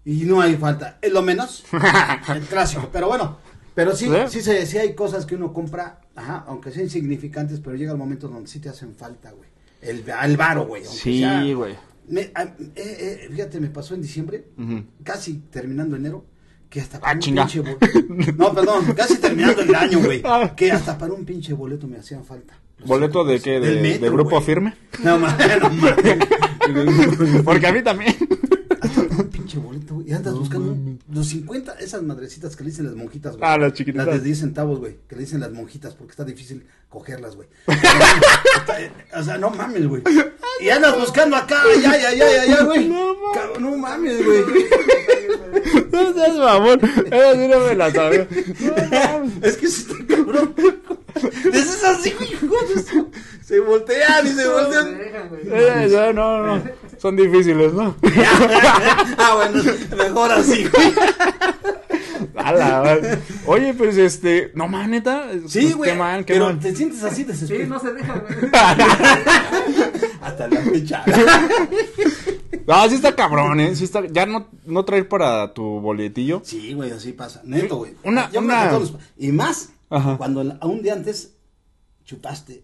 Y 0.04 0.24
no 0.24 0.42
hay 0.42 0.56
falta. 0.56 0.98
Es 1.04 1.13
lo 1.13 1.22
menos. 1.22 1.66
el 2.34 2.42
clásico. 2.48 2.90
Pero 2.92 3.10
bueno. 3.10 3.38
Pero 3.79 3.95
sí, 3.95 4.07
¿Sí? 4.07 4.11
sí, 4.27 4.41
se- 4.41 4.65
sí 4.65 4.77
hay 4.77 4.93
cosas 4.93 5.25
que 5.25 5.35
uno 5.35 5.53
compra, 5.53 6.01
ajá, 6.13 6.43
aunque 6.47 6.69
sean 6.69 6.83
insignificantes, 6.87 7.61
pero 7.61 7.77
llega 7.77 7.93
el 7.93 7.97
momento 7.97 8.27
donde 8.27 8.49
sí 8.49 8.59
te 8.59 8.67
hacen 8.67 8.93
falta, 8.93 9.31
güey. 9.31 9.47
El, 9.81 10.03
el 10.23 10.35
varo, 10.35 10.65
güey. 10.67 10.83
Sí, 10.83 11.19
sea- 11.19 11.41
güey. 11.53 11.75
me- 12.09 12.29
a- 12.35 12.43
eh, 12.43 12.57
eh, 12.75 13.27
fíjate, 13.31 13.61
me 13.61 13.69
pasó 13.69 13.95
en 13.95 14.01
diciembre, 14.01 14.43
casi 15.03 15.35
terminando 15.49 15.95
enero, 15.95 16.25
que 16.69 16.81
hasta 16.81 16.97
Ah, 16.97 17.01
para 17.01 17.13
un 17.13 17.19
chinga. 17.21 17.43
pinche 17.47 17.61
boleto. 17.61 17.87
No, 18.37 18.53
perdón, 18.53 18.93
casi 18.97 19.15
terminando 19.17 19.61
el 19.61 19.73
año, 19.73 19.99
güey. 20.03 20.21
Ah. 20.25 20.53
Que 20.57 20.73
hasta 20.73 20.97
para 20.97 21.13
un 21.13 21.23
pinche 21.23 21.53
boleto 21.53 21.87
me 21.87 21.99
hacían 21.99 22.25
falta. 22.25 22.59
¿Boleto 22.85 23.23
de 23.23 23.39
qué? 23.39 23.61
¿De, 23.61 24.09
grupo 24.09 24.41
firme? 24.41 24.73
No 25.03 25.17
mames, 25.19 25.47
no 25.61 25.69
mames. 25.69 27.43
Porque 27.45 27.65
a 27.67 27.71
mí 27.73 27.81
también. 27.81 28.13
Un 29.17 29.27
pinche 29.29 29.57
boleto, 29.59 29.95
güey. 29.95 30.09
Y 30.09 30.13
andas 30.13 30.33
buscando 30.33 30.71
un- 30.71 30.99
los 31.11 31.27
50, 31.27 31.73
esas 31.79 32.01
madrecitas 32.03 32.55
que 32.55 32.63
le 32.63 32.69
dicen 32.69 32.85
las 32.85 32.95
monjitas, 32.95 33.35
güey. 33.37 33.49
Ah, 33.49 33.57
las 33.57 33.73
chiquititas. 33.73 34.05
Las 34.07 34.17
de 34.17 34.21
10 34.25 34.39
centavos, 34.39 34.79
güey. 34.79 34.97
Que 35.07 35.15
le 35.15 35.21
dicen 35.21 35.39
las 35.41 35.51
monjitas 35.51 35.93
porque 35.95 36.11
está 36.11 36.23
difícil 36.23 36.65
cogerlas, 36.89 37.35
güey. 37.35 37.47
o 39.15 39.23
sea, 39.23 39.37
no 39.37 39.49
mames, 39.49 39.87
güey. 39.87 40.03
Y 40.61 40.69
andas 40.69 40.97
buscando 40.99 41.35
acá, 41.35 41.61
allá, 41.63 41.91
allá, 41.91 42.09
allá, 42.09 42.41
allá, 42.43 42.63
güey. 42.63 42.87
No 42.89 43.15
mames. 43.15 43.59
No 43.59 43.77
mames, 43.77 44.25
güey. 44.25 44.43
No 45.91 46.13
seas 46.13 46.37
mamón. 46.37 46.79
Esa 47.05 47.33
sí 47.33 47.47
no 47.47 47.59
me 47.59 47.75
la 47.75 47.91
sabía. 47.91 48.27
Es 49.41 49.57
que 49.57 49.67
sí 49.67 49.87
está 49.89 50.15
cabrón. 50.15 50.53
Es 51.53 51.83
así, 51.83 52.11
güey. 52.11 52.31
hijo 52.33 53.09
Se 53.44 53.59
voltean 53.59 54.27
y 54.27 54.29
se 54.33 54.44
No, 54.45 54.51
voltean. 54.53 54.85
se 54.85 54.91
dejan, 54.95 55.29
güey. 55.29 55.41
Eh, 55.45 56.13
no, 56.13 56.44
no, 56.44 56.56
no. 56.57 56.63
Son 56.97 57.15
difíciles, 57.15 57.73
¿no? 57.73 57.95
ah, 59.17 59.33
bueno, 59.35 59.63
mejor 59.97 60.31
así, 60.31 60.65
güey. 60.67 60.94
A 62.35 62.51
la 62.53 62.81
madre. 62.81 63.19
Oye, 63.45 63.73
pues 63.73 63.97
este. 63.97 64.51
No, 64.56 64.67
man, 64.67 64.91
neta. 64.91 65.27
Sí, 65.47 65.71
güey. 65.73 65.91
Qué 65.91 65.97
mal, 65.97 66.25
qué 66.25 66.33
pero 66.33 66.45
mal. 66.47 66.59
te 66.59 66.75
sientes 66.75 67.01
así 67.03 67.17
Sí, 67.17 67.23
desesperado. 67.23 67.69
no 67.69 67.79
se 67.79 67.94
dejan, 67.94 68.23
güey. 68.27 68.51
Hasta 70.21 70.47
la 70.47 70.62
fecha. 70.62 71.03
No, 72.67 72.89
sí 72.89 72.95
está 72.95 73.15
cabrón, 73.15 73.60
¿eh? 73.62 73.75
Sí 73.75 73.86
está. 73.86 74.05
Ya 74.07 74.25
no, 74.25 74.48
no 74.65 74.86
traer 74.86 75.07
para 75.07 75.53
tu 75.53 75.63
boletillo. 75.79 76.41
Sí, 76.43 76.74
güey, 76.74 76.91
así 76.91 77.13
pasa. 77.13 77.41
Neto, 77.45 77.77
güey. 77.77 77.93
Una- 78.03 78.29
una- 78.36 78.63
que 78.63 78.69
todos 78.69 78.91
los- 78.91 79.01
Y 79.17 79.31
más 79.31 79.69
Ajá. 79.89 80.17
cuando 80.17 80.43
la- 80.43 80.55
a 80.62 80.67
un 80.67 80.81
día 80.81 80.93
antes 80.93 81.36
chupaste. 82.05 82.63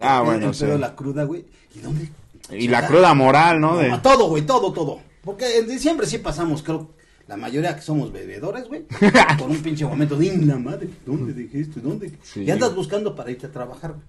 Ah, 0.00 0.18
El- 0.20 0.24
bueno, 0.26 0.48
el 0.48 0.54
sí. 0.54 0.64
pedo, 0.64 0.78
la 0.78 0.94
cruda, 0.96 1.24
güey. 1.24 1.46
¿Y 1.74 1.78
dónde? 1.80 2.08
Y 2.50 2.68
la 2.68 2.86
cruda 2.86 3.14
moral, 3.14 3.60
¿no? 3.60 3.76
De... 3.78 3.96
Todo, 4.02 4.28
güey, 4.28 4.44
todo, 4.44 4.72
todo. 4.72 5.00
Porque 5.22 5.58
en 5.58 5.68
diciembre 5.68 6.06
sí 6.06 6.18
pasamos, 6.18 6.62
creo, 6.62 6.94
la 7.28 7.36
mayoría 7.36 7.76
que 7.76 7.82
somos 7.82 8.12
bebedores, 8.12 8.66
güey, 8.68 8.84
por 9.38 9.48
un 9.48 9.62
pinche 9.62 9.84
momento 9.86 10.16
de 10.16 10.36
la 10.38 10.56
madre, 10.58 10.90
¿dónde 11.06 11.32
dejé 11.32 11.60
esto? 11.60 11.80
¿Dónde? 11.80 12.18
Sí. 12.22 12.42
Y 12.42 12.50
andas 12.50 12.74
buscando 12.74 13.14
para 13.14 13.30
irte 13.30 13.46
a 13.46 13.52
trabajar, 13.52 13.92
güey. 13.92 14.06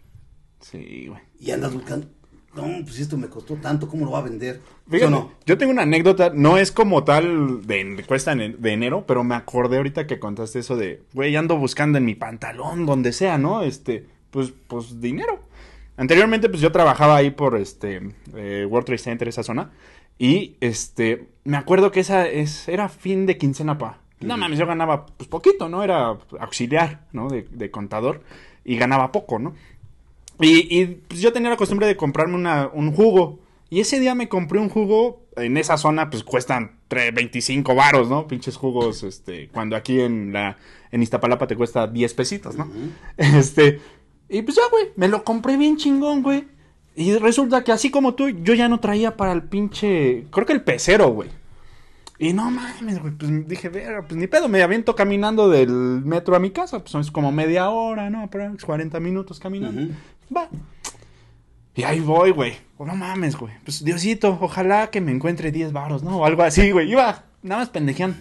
Sí, 0.61 1.07
güey. 1.07 1.21
Y 1.39 1.51
andas 1.51 1.73
buscando, 1.73 2.07
no, 2.55 2.83
pues 2.83 2.99
esto 2.99 3.17
me 3.17 3.27
costó 3.27 3.55
tanto, 3.55 3.87
¿cómo 3.87 4.05
lo 4.05 4.11
va 4.11 4.19
a 4.19 4.23
vender? 4.23 4.61
Yo 5.45 5.57
tengo 5.57 5.71
una 5.71 5.83
anécdota, 5.83 6.31
no 6.33 6.57
es 6.57 6.71
como 6.71 7.03
tal 7.03 7.65
de 7.65 8.03
cuesta 8.07 8.35
de 8.35 8.71
enero, 8.71 9.05
pero 9.07 9.23
me 9.23 9.35
acordé 9.35 9.77
ahorita 9.77 10.05
que 10.05 10.19
contaste 10.19 10.59
eso 10.59 10.75
de, 10.75 11.01
güey, 11.13 11.35
ando 11.35 11.57
buscando 11.57 11.97
en 11.97 12.05
mi 12.05 12.15
pantalón, 12.15 12.85
donde 12.85 13.11
sea, 13.11 13.37
¿no? 13.37 13.63
Este, 13.63 14.05
pues, 14.29 14.53
pues 14.67 15.01
dinero. 15.01 15.39
Anteriormente, 15.97 16.49
pues 16.49 16.61
yo 16.61 16.71
trabajaba 16.71 17.15
ahí 17.15 17.31
por 17.31 17.55
este 17.55 18.01
eh, 18.35 18.67
World 18.69 18.85
Trade 18.85 18.99
Center, 18.99 19.27
esa 19.27 19.43
zona, 19.43 19.71
y 20.19 20.55
este, 20.59 21.29
me 21.43 21.57
acuerdo 21.57 21.91
que 21.91 22.01
esa 22.01 22.27
es, 22.27 22.67
era 22.67 22.87
fin 22.89 23.25
de 23.25 23.37
quincena, 23.37 23.77
pa. 23.77 23.99
No 24.19 24.37
mames, 24.37 24.59
yo 24.59 24.65
ganaba 24.65 25.05
pues 25.05 25.27
poquito, 25.27 25.69
¿no? 25.69 25.83
Era 25.83 26.17
auxiliar, 26.39 27.01
¿no? 27.11 27.29
De, 27.29 27.47
de 27.49 27.71
contador, 27.71 28.21
y 28.63 28.77
ganaba 28.77 29.11
poco, 29.11 29.39
¿no? 29.39 29.53
Y, 30.39 30.79
y, 30.81 30.85
pues 31.07 31.21
yo 31.21 31.31
tenía 31.33 31.49
la 31.49 31.57
costumbre 31.57 31.87
de 31.87 31.95
comprarme 31.95 32.35
una, 32.35 32.69
un 32.73 32.91
jugo. 32.93 33.39
Y 33.69 33.79
ese 33.79 33.99
día 33.99 34.13
me 34.15 34.29
compré 34.29 34.59
un 34.59 34.69
jugo. 34.69 35.21
En 35.35 35.57
esa 35.57 35.77
zona, 35.77 36.11
pues 36.11 36.23
cuestan 36.23 36.77
tre- 36.89 37.11
25 37.13 37.73
varos, 37.73 38.07
¿no? 38.07 38.27
Pinches 38.27 38.55
jugos, 38.55 39.01
este. 39.03 39.49
Cuando 39.49 39.75
aquí 39.75 39.99
en 39.99 40.31
la. 40.31 40.57
En 40.91 41.01
Iztapalapa 41.01 41.47
te 41.47 41.55
cuesta 41.55 41.87
10 41.87 42.13
pesitos, 42.13 42.55
¿no? 42.55 42.69
Este. 43.17 43.79
Y 44.29 44.41
pues 44.43 44.57
ya, 44.57 44.63
güey. 44.69 44.89
Me 44.95 45.07
lo 45.07 45.23
compré 45.23 45.57
bien 45.57 45.77
chingón, 45.77 46.21
güey. 46.21 46.43
Y 46.95 47.13
resulta 47.17 47.63
que 47.63 47.71
así 47.71 47.89
como 47.89 48.13
tú, 48.13 48.29
yo 48.29 48.53
ya 48.53 48.69
no 48.69 48.79
traía 48.79 49.17
para 49.17 49.31
el 49.31 49.41
pinche. 49.43 50.25
Creo 50.29 50.45
que 50.45 50.53
el 50.53 50.61
pecero, 50.63 51.09
güey. 51.09 51.29
Y 52.23 52.31
no 52.31 52.49
mames, 52.49 53.01
güey. 53.01 53.11
Pues 53.15 53.49
dije, 53.49 53.67
ver, 53.67 54.05
pues 54.07 54.15
ni 54.15 54.27
pedo. 54.27 54.47
Me 54.47 54.63
aviento 54.63 54.95
caminando 54.95 55.49
del 55.49 55.69
metro 55.69 56.37
a 56.37 56.39
mi 56.39 56.51
casa. 56.51 56.79
Pues 56.79 56.95
es 56.95 57.11
como 57.11 57.33
media 57.33 57.69
hora, 57.69 58.09
¿no? 58.09 58.29
Pero 58.31 58.49
40 58.65 58.97
minutos 59.01 59.41
caminando. 59.41 59.93
Va. 60.33 60.47
Y 61.75 61.83
ahí 61.83 61.99
voy, 61.99 62.31
güey. 62.31 62.53
Oh, 62.77 62.85
no 62.85 62.95
mames, 62.95 63.35
güey. 63.35 63.53
Pues 63.65 63.83
Diosito, 63.83 64.37
ojalá 64.39 64.89
que 64.89 65.01
me 65.01 65.11
encuentre 65.11 65.51
10 65.51 65.73
varos, 65.73 66.01
¿no? 66.01 66.19
O 66.19 66.25
algo 66.25 66.43
así, 66.43 66.71
güey. 66.71 66.89
Iba, 66.89 67.25
nada 67.41 67.59
más 67.59 67.69
pendejeando. 67.69 68.15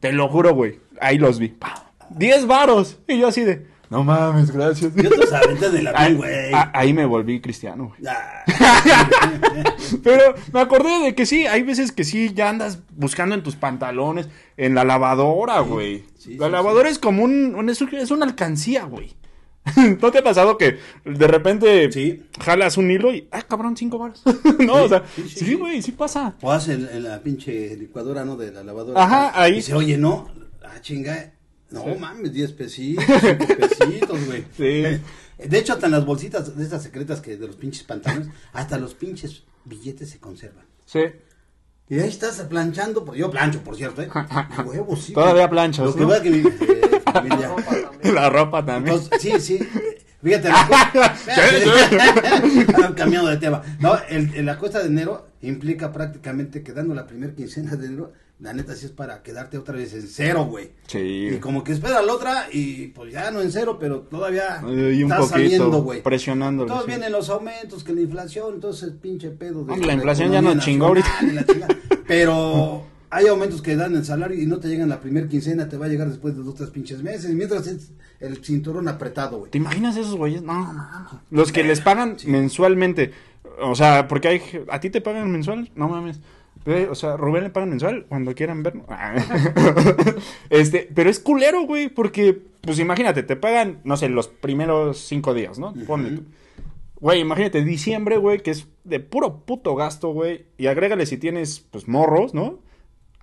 Te 0.00 0.12
lo 0.12 0.28
juro, 0.28 0.52
güey. 0.54 0.80
Ahí 1.00 1.16
los 1.16 1.38
vi. 1.38 1.48
Pa. 1.48 1.90
10 2.10 2.46
varos. 2.46 2.98
Y 3.08 3.18
yo 3.18 3.28
así 3.28 3.44
de, 3.44 3.66
no 3.90 4.04
mames, 4.04 4.50
gracias. 4.50 4.92
Yo 4.94 5.08
te 5.10 5.34
aventas 5.34 5.72
de 5.72 5.82
la 5.82 6.10
güey. 6.10 6.50
ahí 6.74 6.92
me 6.92 7.04
volví 7.06 7.40
cristiano, 7.40 7.88
güey. 7.98 8.00
Ah, 8.14 8.44
Pero 10.02 10.34
me 10.52 10.60
acordé 10.60 10.98
de 11.04 11.14
que 11.14 11.26
sí, 11.26 11.46
hay 11.46 11.62
veces 11.62 11.92
que 11.92 12.04
sí, 12.04 12.32
ya 12.34 12.48
andas 12.50 12.80
buscando 12.96 13.34
en 13.34 13.42
tus 13.42 13.56
pantalones, 13.56 14.28
en 14.56 14.74
la 14.74 14.84
lavadora, 14.84 15.60
güey. 15.60 16.04
sí, 16.18 16.36
la 16.36 16.46
sí, 16.46 16.52
lavadora 16.52 16.88
es 16.88 16.98
como 16.98 17.22
un, 17.24 17.54
un- 17.54 17.68
es, 17.70 17.80
un- 17.80 17.94
es 17.94 18.10
una 18.10 18.26
alcancía, 18.26 18.84
güey. 18.84 19.14
¿No 20.00 20.10
te 20.10 20.18
ha 20.18 20.24
pasado 20.24 20.56
que 20.56 20.78
de 21.04 21.26
repente 21.26 21.90
Sí. 21.92 22.22
jalas 22.42 22.76
un 22.78 22.90
hilo 22.90 23.12
y, 23.12 23.28
ah, 23.30 23.42
cabrón, 23.42 23.76
cinco 23.76 23.98
baros? 23.98 24.22
no, 24.60 24.74
o 24.84 24.88
sea, 24.88 25.02
sí, 25.14 25.22
sí, 25.22 25.28
sí, 25.28 25.44
sí. 25.46 25.54
güey, 25.54 25.82
sí 25.82 25.92
pasa. 25.92 26.36
O 26.40 26.50
haces 26.52 26.78
en 26.92 27.02
la 27.04 27.20
pinche 27.22 27.76
licuadora, 27.76 28.24
¿no? 28.24 28.36
De 28.36 28.50
la 28.52 28.62
lavadora. 28.64 29.02
Ajá, 29.02 29.32
ahí. 29.40 29.52
Y 29.52 29.56
dice, 29.56 29.74
oye, 29.74 29.98
no, 29.98 30.28
ah, 30.64 30.80
chinga. 30.80 31.32
No 31.70 31.84
Sí. 31.84 31.90
mames, 31.98 32.32
10 32.32 32.52
pesitos, 32.52 33.04
5 33.04 33.46
pesitos, 33.78 34.26
güey. 34.26 34.44
Sí. 34.56 34.82
De 35.48 35.58
hecho, 35.58 35.74
hasta 35.74 35.86
en 35.86 35.92
las 35.92 36.04
bolsitas 36.06 36.56
de 36.56 36.64
estas 36.64 36.82
secretas 36.82 37.20
que 37.20 37.36
de 37.36 37.46
los 37.46 37.56
pinches 37.56 37.82
pantalones, 37.84 38.28
hasta 38.52 38.78
los 38.78 38.94
pinches 38.94 39.44
billetes 39.64 40.10
se 40.10 40.18
conservan. 40.18 40.64
Sí. 40.86 41.00
Y 41.90 41.98
ahí 42.00 42.08
estás 42.08 42.36
planchando, 42.42 43.04
porque 43.04 43.20
yo 43.20 43.30
plancho, 43.30 43.60
por 43.62 43.76
cierto, 43.76 44.02
¿eh? 44.02 44.08
Y 44.58 44.62
huevos, 44.62 45.04
sí. 45.04 45.12
Todavía 45.12 45.42
güey. 45.46 45.50
planchas, 45.50 45.86
Lo 45.86 45.94
que 45.94 46.00
¿no? 46.00 46.08
va 46.08 46.22
que 46.22 46.30
mi 46.30 46.38
eh, 46.38 47.02
familia. 47.12 47.50
La 48.12 48.30
ropa 48.30 48.64
también. 48.64 48.96
Entonces, 48.96 49.22
sí, 49.22 49.40
sí. 49.58 49.68
Fíjate, 50.22 50.48
la 50.48 51.14
cambiando 52.96 53.30
de 53.30 53.36
tema. 53.36 53.62
No, 53.80 53.96
el, 54.08 54.34
el- 54.34 54.46
la 54.46 54.58
cuesta 54.58 54.80
de 54.80 54.86
enero 54.86 55.28
implica 55.42 55.92
prácticamente 55.92 56.62
que 56.62 56.72
dando 56.72 56.94
la 56.94 57.06
primera 57.06 57.34
quincena 57.34 57.76
de 57.76 57.86
enero, 57.86 58.12
la 58.40 58.52
neta 58.52 58.76
sí 58.76 58.86
es 58.86 58.92
para 58.92 59.22
quedarte 59.22 59.58
otra 59.58 59.74
vez 59.74 59.92
en 59.94 60.06
cero, 60.06 60.44
güey. 60.44 60.70
Y 60.86 61.30
sí. 61.30 61.38
como 61.40 61.64
que 61.64 61.72
espera 61.72 62.00
la 62.02 62.12
otra 62.12 62.46
y 62.52 62.88
pues 62.88 63.12
ya 63.12 63.30
no 63.32 63.40
en 63.40 63.50
cero, 63.50 63.78
pero 63.80 64.02
todavía 64.02 64.60
Y 64.62 65.02
un 65.02 65.10
está 65.10 65.16
poquito 65.18 65.28
saliendo, 65.28 65.82
güey. 65.82 66.02
presionándolo. 66.02 66.68
Todos 66.68 66.84
sí. 66.84 66.88
vienen 66.88 67.10
los 67.10 67.28
aumentos, 67.30 67.82
que 67.82 67.92
la 67.92 68.00
inflación, 68.00 68.54
entonces 68.54 68.92
pinche 69.02 69.30
pedo. 69.30 69.64
De 69.64 69.72
Hombre, 69.72 69.88
la 69.88 69.94
inflación 69.94 70.30
ya 70.30 70.38
economía 70.38 70.62
chingó 70.62 70.94
y 70.96 71.02
chingada. 71.02 71.76
Pero 72.06 72.84
hay 73.10 73.26
aumentos 73.26 73.60
que 73.60 73.74
dan 73.74 73.96
el 73.96 74.04
salario 74.04 74.40
y 74.40 74.46
no 74.46 74.58
te 74.58 74.68
llegan 74.68 74.88
la 74.88 75.00
primera 75.00 75.26
quincena, 75.26 75.68
te 75.68 75.76
va 75.76 75.86
a 75.86 75.88
llegar 75.88 76.08
después 76.08 76.36
de 76.36 76.44
dos, 76.44 76.54
tres 76.54 76.70
pinches 76.70 77.02
meses. 77.02 77.30
Mientras 77.34 77.66
es 77.66 77.90
el 78.20 78.44
cinturón 78.44 78.86
apretado, 78.86 79.38
güey. 79.38 79.50
¿Te 79.50 79.58
imaginas 79.58 79.96
esos 79.96 80.14
güeyes? 80.14 80.42
No, 80.42 80.54
no, 80.54 80.72
no. 80.74 81.20
Los 81.30 81.50
que 81.50 81.64
les 81.64 81.80
pagan 81.80 82.16
mensualmente. 82.24 83.10
O 83.60 83.74
sea, 83.74 84.06
porque 84.06 84.28
hay. 84.28 84.42
¿A 84.70 84.78
ti 84.78 84.90
te 84.90 85.00
pagan 85.00 85.30
mensual? 85.32 85.70
No 85.74 85.88
mames. 85.88 86.20
O 86.90 86.94
sea, 86.94 87.16
Rubén 87.16 87.44
le 87.44 87.50
pagan 87.50 87.70
mensual 87.70 88.06
cuando 88.08 88.34
quieran 88.34 88.62
verlo. 88.62 88.84
este, 90.50 90.88
pero 90.94 91.10
es 91.10 91.18
culero, 91.18 91.62
güey, 91.62 91.88
porque, 91.88 92.40
pues 92.60 92.78
imagínate, 92.78 93.22
te 93.22 93.36
pagan, 93.36 93.80
no 93.84 93.96
sé, 93.96 94.08
los 94.08 94.28
primeros 94.28 94.98
cinco 94.98 95.34
días, 95.34 95.58
¿no? 95.58 95.72
Ponle 95.86 96.18
tú. 96.18 96.24
Güey, 97.00 97.20
imagínate, 97.20 97.64
diciembre, 97.64 98.16
güey, 98.16 98.40
que 98.40 98.50
es 98.50 98.66
de 98.84 99.00
puro 99.00 99.44
puto 99.44 99.74
gasto, 99.76 100.12
güey. 100.12 100.46
Y 100.58 100.66
agrégale 100.66 101.06
si 101.06 101.16
tienes, 101.16 101.60
pues, 101.60 101.88
morros, 101.88 102.34
¿no? 102.34 102.58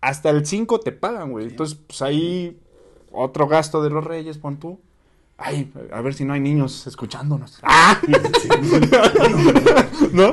Hasta 0.01 0.29
el 0.29 0.45
5 0.45 0.79
te 0.81 0.91
pagan, 0.91 1.31
güey. 1.31 1.47
Entonces, 1.47 1.77
pues 1.87 2.01
ahí 2.01 2.59
otro 3.11 3.47
gasto 3.47 3.81
de 3.81 3.89
los 3.89 4.03
reyes, 4.03 4.37
pon 4.37 4.59
tú. 4.59 4.79
Ay, 5.37 5.69
a 5.91 5.99
ver 6.01 6.13
si 6.13 6.23
no 6.23 6.33
hay 6.33 6.39
niños 6.39 6.87
escuchándonos. 6.87 7.59
¡Ah! 7.63 7.99
¿No? 10.13 10.31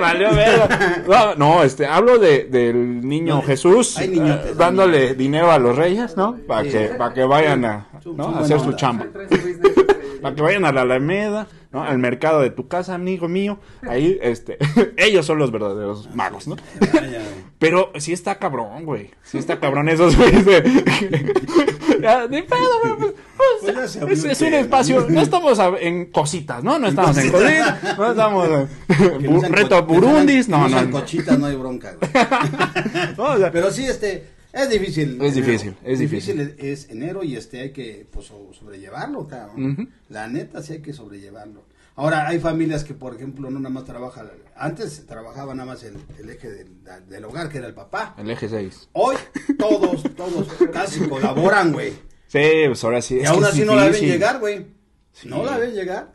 Valió 0.00 0.34
verga. 0.34 1.02
No, 1.08 1.34
no, 1.34 1.62
este, 1.62 1.86
hablo 1.86 2.18
de, 2.18 2.44
del 2.44 3.00
niño 3.06 3.36
No, 3.36 3.42
Jesús 3.42 3.96
hay 3.96 4.08
niñotes, 4.08 4.46
eh, 4.46 4.48
hay 4.50 4.54
dándole 4.56 5.14
dinero 5.14 5.50
a 5.50 5.58
los 5.58 5.76
reyes, 5.76 6.16
¿no? 6.16 6.36
Para 6.46 6.64
Sí. 6.64 6.70
que, 6.70 6.88
para 6.98 7.14
que 7.14 7.24
vayan 7.24 7.64
a, 7.64 7.86
a 8.18 8.38
hacer 8.40 8.60
su 8.60 8.72
chamba. 8.74 9.06
Para 10.20 10.34
que 10.34 10.42
vayan 10.42 10.64
a 10.64 10.72
la 10.72 10.82
Alameda, 10.82 11.46
¿no? 11.72 11.82
Al 11.82 11.98
mercado 11.98 12.40
de 12.40 12.50
tu 12.50 12.68
casa, 12.68 12.94
amigo 12.94 13.28
mío. 13.28 13.58
Ahí, 13.88 14.18
este, 14.22 14.58
ellos 14.96 15.26
son 15.26 15.38
los 15.38 15.50
verdaderos 15.50 16.14
magos, 16.14 16.46
¿no? 16.46 16.56
Pero 17.58 17.92
sí 17.98 18.12
está 18.12 18.38
cabrón, 18.38 18.84
güey. 18.84 19.10
Sí 19.22 19.38
está 19.38 19.60
cabrón 19.60 19.88
esos 19.88 20.16
güeyes 20.16 20.44
de... 20.44 20.60
De 22.00 22.42
pedo, 22.44 22.96
güey. 22.96 23.12
pues, 23.36 23.74
Pues 23.74 23.96
abrió 23.96 24.14
es, 24.14 24.24
es 24.24 24.40
un 24.40 24.54
espacio... 24.54 25.06
No 25.10 25.20
estamos 25.20 25.58
en 25.80 26.06
cositas, 26.10 26.64
¿no? 26.64 26.78
No 26.78 26.88
estamos 26.88 27.18
en 27.18 27.30
cositas. 27.30 27.98
No 27.98 28.10
estamos 28.10 28.48
en... 28.88 29.52
Reto 29.52 29.82
Burundis. 29.84 30.48
No, 30.48 30.66
no. 30.66 30.82
no. 30.82 30.90
cochitas, 30.90 31.38
no 31.38 31.46
hay 31.46 31.56
bronca, 31.56 31.94
güey. 32.00 33.50
Pero 33.52 33.70
sí, 33.70 33.84
este, 33.84 34.24
es 34.52 34.70
difícil. 34.70 35.18
Es 35.22 35.34
difícil, 35.34 35.76
es 35.84 35.98
difícil. 35.98 36.40
es, 36.40 36.54
es 36.58 36.90
enero 36.90 37.22
y 37.22 37.36
este 37.36 37.60
hay 37.60 37.70
que 37.72 38.06
pues, 38.10 38.26
so- 38.26 38.50
sobrellevarlo, 38.52 39.26
cabrón. 39.28 39.92
La 40.08 40.26
neta 40.28 40.62
sí 40.62 40.74
hay 40.74 40.82
que 40.82 40.92
sobrellevarlo. 40.92 41.64
Ahora, 41.96 42.28
hay 42.28 42.38
familias 42.38 42.84
que, 42.84 42.94
por 42.94 43.14
ejemplo, 43.14 43.50
no 43.50 43.58
nada 43.58 43.74
más 43.74 43.84
trabajan, 43.84 44.30
antes 44.56 45.04
trabajaba 45.06 45.54
nada 45.54 45.66
más 45.72 45.82
el, 45.82 45.96
el 46.18 46.30
eje 46.30 46.48
del, 46.50 46.68
del 47.08 47.24
hogar, 47.24 47.48
que 47.50 47.58
era 47.58 47.66
el 47.66 47.74
papá. 47.74 48.14
El 48.16 48.30
eje 48.30 48.48
6. 48.48 48.88
Hoy, 48.92 49.16
todos, 49.58 50.02
todos 50.16 50.48
casi 50.72 51.00
colaboran, 51.08 51.72
güey. 51.72 51.92
Sí, 52.28 52.40
pues 52.66 52.82
ahora 52.84 53.02
sí. 53.02 53.16
Y 53.16 53.20
es 53.20 53.28
aún 53.28 53.44
así 53.44 53.64
no 53.64 53.74
la 53.74 53.88
ven 53.88 54.00
llegar, 54.00 54.38
güey. 54.38 54.66
Sí. 55.12 55.28
No 55.28 55.44
la 55.44 55.58
ven 55.58 55.74
llegar. 55.74 56.14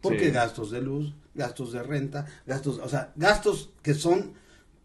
Porque 0.00 0.26
Sí. 0.26 0.30
gastos 0.30 0.70
de 0.70 0.82
luz, 0.82 1.14
gastos 1.34 1.72
de 1.72 1.82
renta, 1.82 2.26
gastos, 2.46 2.78
o 2.78 2.88
sea, 2.88 3.12
gastos 3.16 3.70
que 3.82 3.94
son 3.94 4.34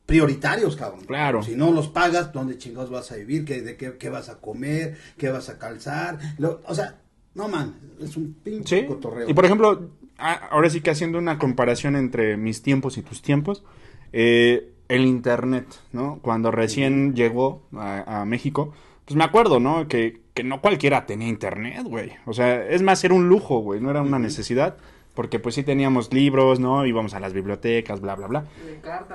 prioritarios, 0.10 0.76
cabrón. 0.76 1.06
Claro. 1.06 1.42
Si 1.44 1.56
no 1.56 1.72
los 1.72 1.88
pagas, 1.88 2.34
¿dónde 2.34 2.58
chingados 2.58 2.90
vas 2.90 3.12
a 3.12 3.16
vivir? 3.16 3.46
¿Qué, 3.46 3.62
de 3.62 3.78
qué, 3.78 3.96
qué 3.98 4.10
vas 4.10 4.28
a 4.30 4.42
comer? 4.42 4.98
¿Qué 5.18 5.30
vas 5.30 5.48
a 5.50 5.58
calzar? 5.58 6.18
Lo- 6.38 6.60
o 6.68 6.76
sea, 6.76 6.98
no 7.36 7.48
man, 7.48 7.76
es 8.02 8.18
un 8.18 8.34
pinche 8.44 8.82
Sí. 8.82 8.86
cotorreo. 8.88 9.30
Y 9.30 9.34
por 9.34 9.46
ejemplo, 9.46 9.90
ahora 10.18 10.70
sí 10.70 10.82
que 10.82 10.90
haciendo 10.90 11.18
una 11.18 11.38
comparación 11.38 11.96
entre 11.96 12.36
mis 12.36 12.62
tiempos 12.62 12.98
y 12.98 13.04
tus 13.04 13.22
tiempos, 13.22 13.64
eh, 14.12 14.74
el 14.90 15.06
internet, 15.06 15.68
¿no? 15.94 16.20
Cuando 16.22 16.50
recién 16.52 17.14
llegó 17.14 17.68
a, 17.78 18.22
a 18.22 18.26
México, 18.26 18.74
pues 19.06 19.16
me 19.16 19.24
acuerdo, 19.24 19.60
¿no? 19.60 19.88
Que, 19.88 20.22
que 20.34 20.44
no 20.44 20.62
cualquiera 20.62 21.06
tenía 21.06 21.28
internet, 21.28 21.84
güey. 21.86 22.12
O 22.26 22.34
sea, 22.34 22.66
es 22.68 22.82
más, 22.82 23.04
era 23.04 23.14
un 23.14 23.30
lujo, 23.30 23.60
güey, 23.60 23.80
no 23.80 23.92
era 23.92 24.02
una 24.02 24.18
necesidad. 24.20 24.78
Porque 25.14 25.40
pues 25.40 25.56
sí 25.56 25.64
teníamos 25.64 26.14
libros, 26.14 26.60
¿no? 26.60 26.86
Íbamos 26.86 27.14
a 27.14 27.20
las 27.20 27.34
bibliotecas, 27.34 28.00
bla, 28.00 28.16
bla, 28.16 28.28
bla. 28.28 28.46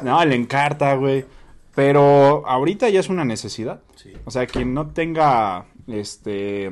No, 0.03 0.21
el 0.23 0.33
encarta, 0.33 0.95
güey. 0.95 1.25
Pero 1.75 2.47
ahorita 2.47 2.89
ya 2.89 3.01
es 3.01 3.09
una 3.09 3.25
necesidad. 3.25 3.81
Sí. 3.97 4.13
O 4.25 4.31
sea, 4.31 4.47
quien 4.47 4.75
no 4.75 4.89
tenga 4.89 5.67
este 5.89 6.71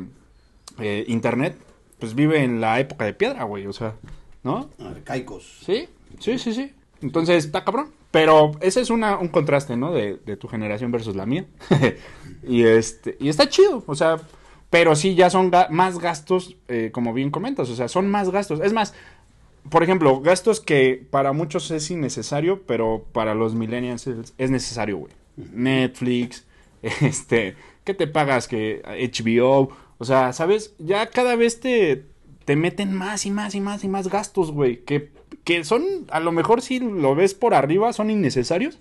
eh, 0.78 1.04
internet, 1.08 1.56
pues 1.98 2.14
vive 2.14 2.42
en 2.42 2.60
la 2.60 2.78
época 2.78 3.04
de 3.04 3.14
piedra, 3.14 3.44
güey. 3.44 3.66
O 3.66 3.72
sea, 3.72 3.94
¿no? 4.42 4.70
Arcaicos. 4.78 5.60
Sí, 5.64 5.88
sí, 6.18 6.38
sí, 6.38 6.52
sí. 6.52 6.72
Entonces, 7.00 7.44
está 7.44 7.64
cabrón. 7.64 7.90
Pero 8.12 8.52
ese 8.60 8.82
es 8.82 8.90
una, 8.90 9.16
un 9.16 9.28
contraste, 9.28 9.76
¿no? 9.76 9.92
De, 9.92 10.18
de 10.24 10.36
tu 10.36 10.46
generación 10.46 10.92
versus 10.92 11.16
la 11.16 11.24
mía. 11.24 11.46
y 12.42 12.62
este, 12.62 13.16
y 13.18 13.28
está 13.30 13.48
chido, 13.48 13.82
o 13.86 13.94
sea, 13.94 14.20
pero 14.72 14.96
sí 14.96 15.14
ya 15.14 15.28
son 15.28 15.52
ga- 15.52 15.68
más 15.68 15.98
gastos, 15.98 16.56
eh, 16.68 16.88
como 16.94 17.12
bien 17.12 17.30
comentas, 17.30 17.68
o 17.68 17.76
sea, 17.76 17.88
son 17.88 18.08
más 18.10 18.30
gastos. 18.30 18.58
Es 18.60 18.72
más, 18.72 18.94
por 19.68 19.82
ejemplo, 19.82 20.22
gastos 20.22 20.60
que 20.60 21.06
para 21.10 21.34
muchos 21.34 21.70
es 21.70 21.90
innecesario, 21.90 22.62
pero 22.66 23.04
para 23.12 23.34
los 23.34 23.54
millennials 23.54 24.06
es, 24.06 24.32
es 24.38 24.50
necesario, 24.50 24.96
güey. 24.96 25.12
Netflix, 25.52 26.46
este, 26.82 27.54
¿qué 27.84 27.92
te 27.92 28.06
pagas? 28.06 28.48
Que 28.48 28.80
HBO, 28.86 29.68
o 29.98 30.04
sea, 30.06 30.32
¿sabes? 30.32 30.72
Ya 30.78 31.10
cada 31.10 31.36
vez 31.36 31.60
te, 31.60 32.06
te 32.46 32.56
meten 32.56 32.94
más 32.94 33.26
y 33.26 33.30
más 33.30 33.54
y 33.54 33.60
más 33.60 33.84
y 33.84 33.88
más 33.88 34.08
gastos, 34.08 34.52
güey, 34.52 34.78
que, 34.84 35.10
que 35.44 35.64
son, 35.64 35.84
a 36.10 36.18
lo 36.20 36.32
mejor 36.32 36.62
si 36.62 36.80
lo 36.80 37.14
ves 37.14 37.34
por 37.34 37.52
arriba, 37.52 37.92
son 37.92 38.08
innecesarios, 38.08 38.78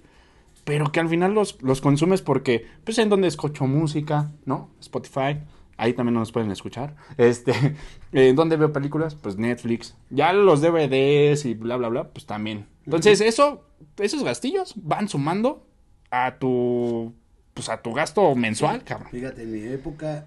pero 0.63 0.89
que 0.93 1.01
al 1.01 1.09
final 1.09 1.33
los, 1.33 1.61
los 1.61 1.81
consumes 1.81 2.21
porque, 2.21 2.65
pues, 2.85 2.97
en 2.97 3.09
donde 3.09 3.27
escucho 3.27 3.67
música, 3.67 4.31
¿no? 4.45 4.69
Spotify, 4.79 5.39
ahí 5.77 5.93
también 5.93 6.15
nos 6.15 6.31
pueden 6.31 6.51
escuchar. 6.51 6.95
Este, 7.17 7.53
¿en 8.11 8.35
dónde 8.35 8.57
veo 8.57 8.71
películas? 8.71 9.15
Pues 9.15 9.37
Netflix. 9.37 9.95
Ya 10.09 10.33
los 10.33 10.61
DVDs 10.61 11.45
y 11.45 11.53
bla, 11.53 11.77
bla, 11.77 11.89
bla, 11.89 12.09
pues 12.09 12.25
también. 12.25 12.67
Entonces, 12.85 13.21
eso, 13.21 13.63
esos 13.97 14.23
gastillos 14.23 14.73
van 14.75 15.07
sumando 15.07 15.65
a 16.09 16.37
tu, 16.37 17.13
pues, 17.53 17.69
a 17.69 17.81
tu 17.81 17.93
gasto 17.93 18.35
mensual, 18.35 18.83
cabrón. 18.83 19.09
Fíjate, 19.11 19.43
en 19.43 19.51
mi 19.51 19.61
época, 19.61 20.25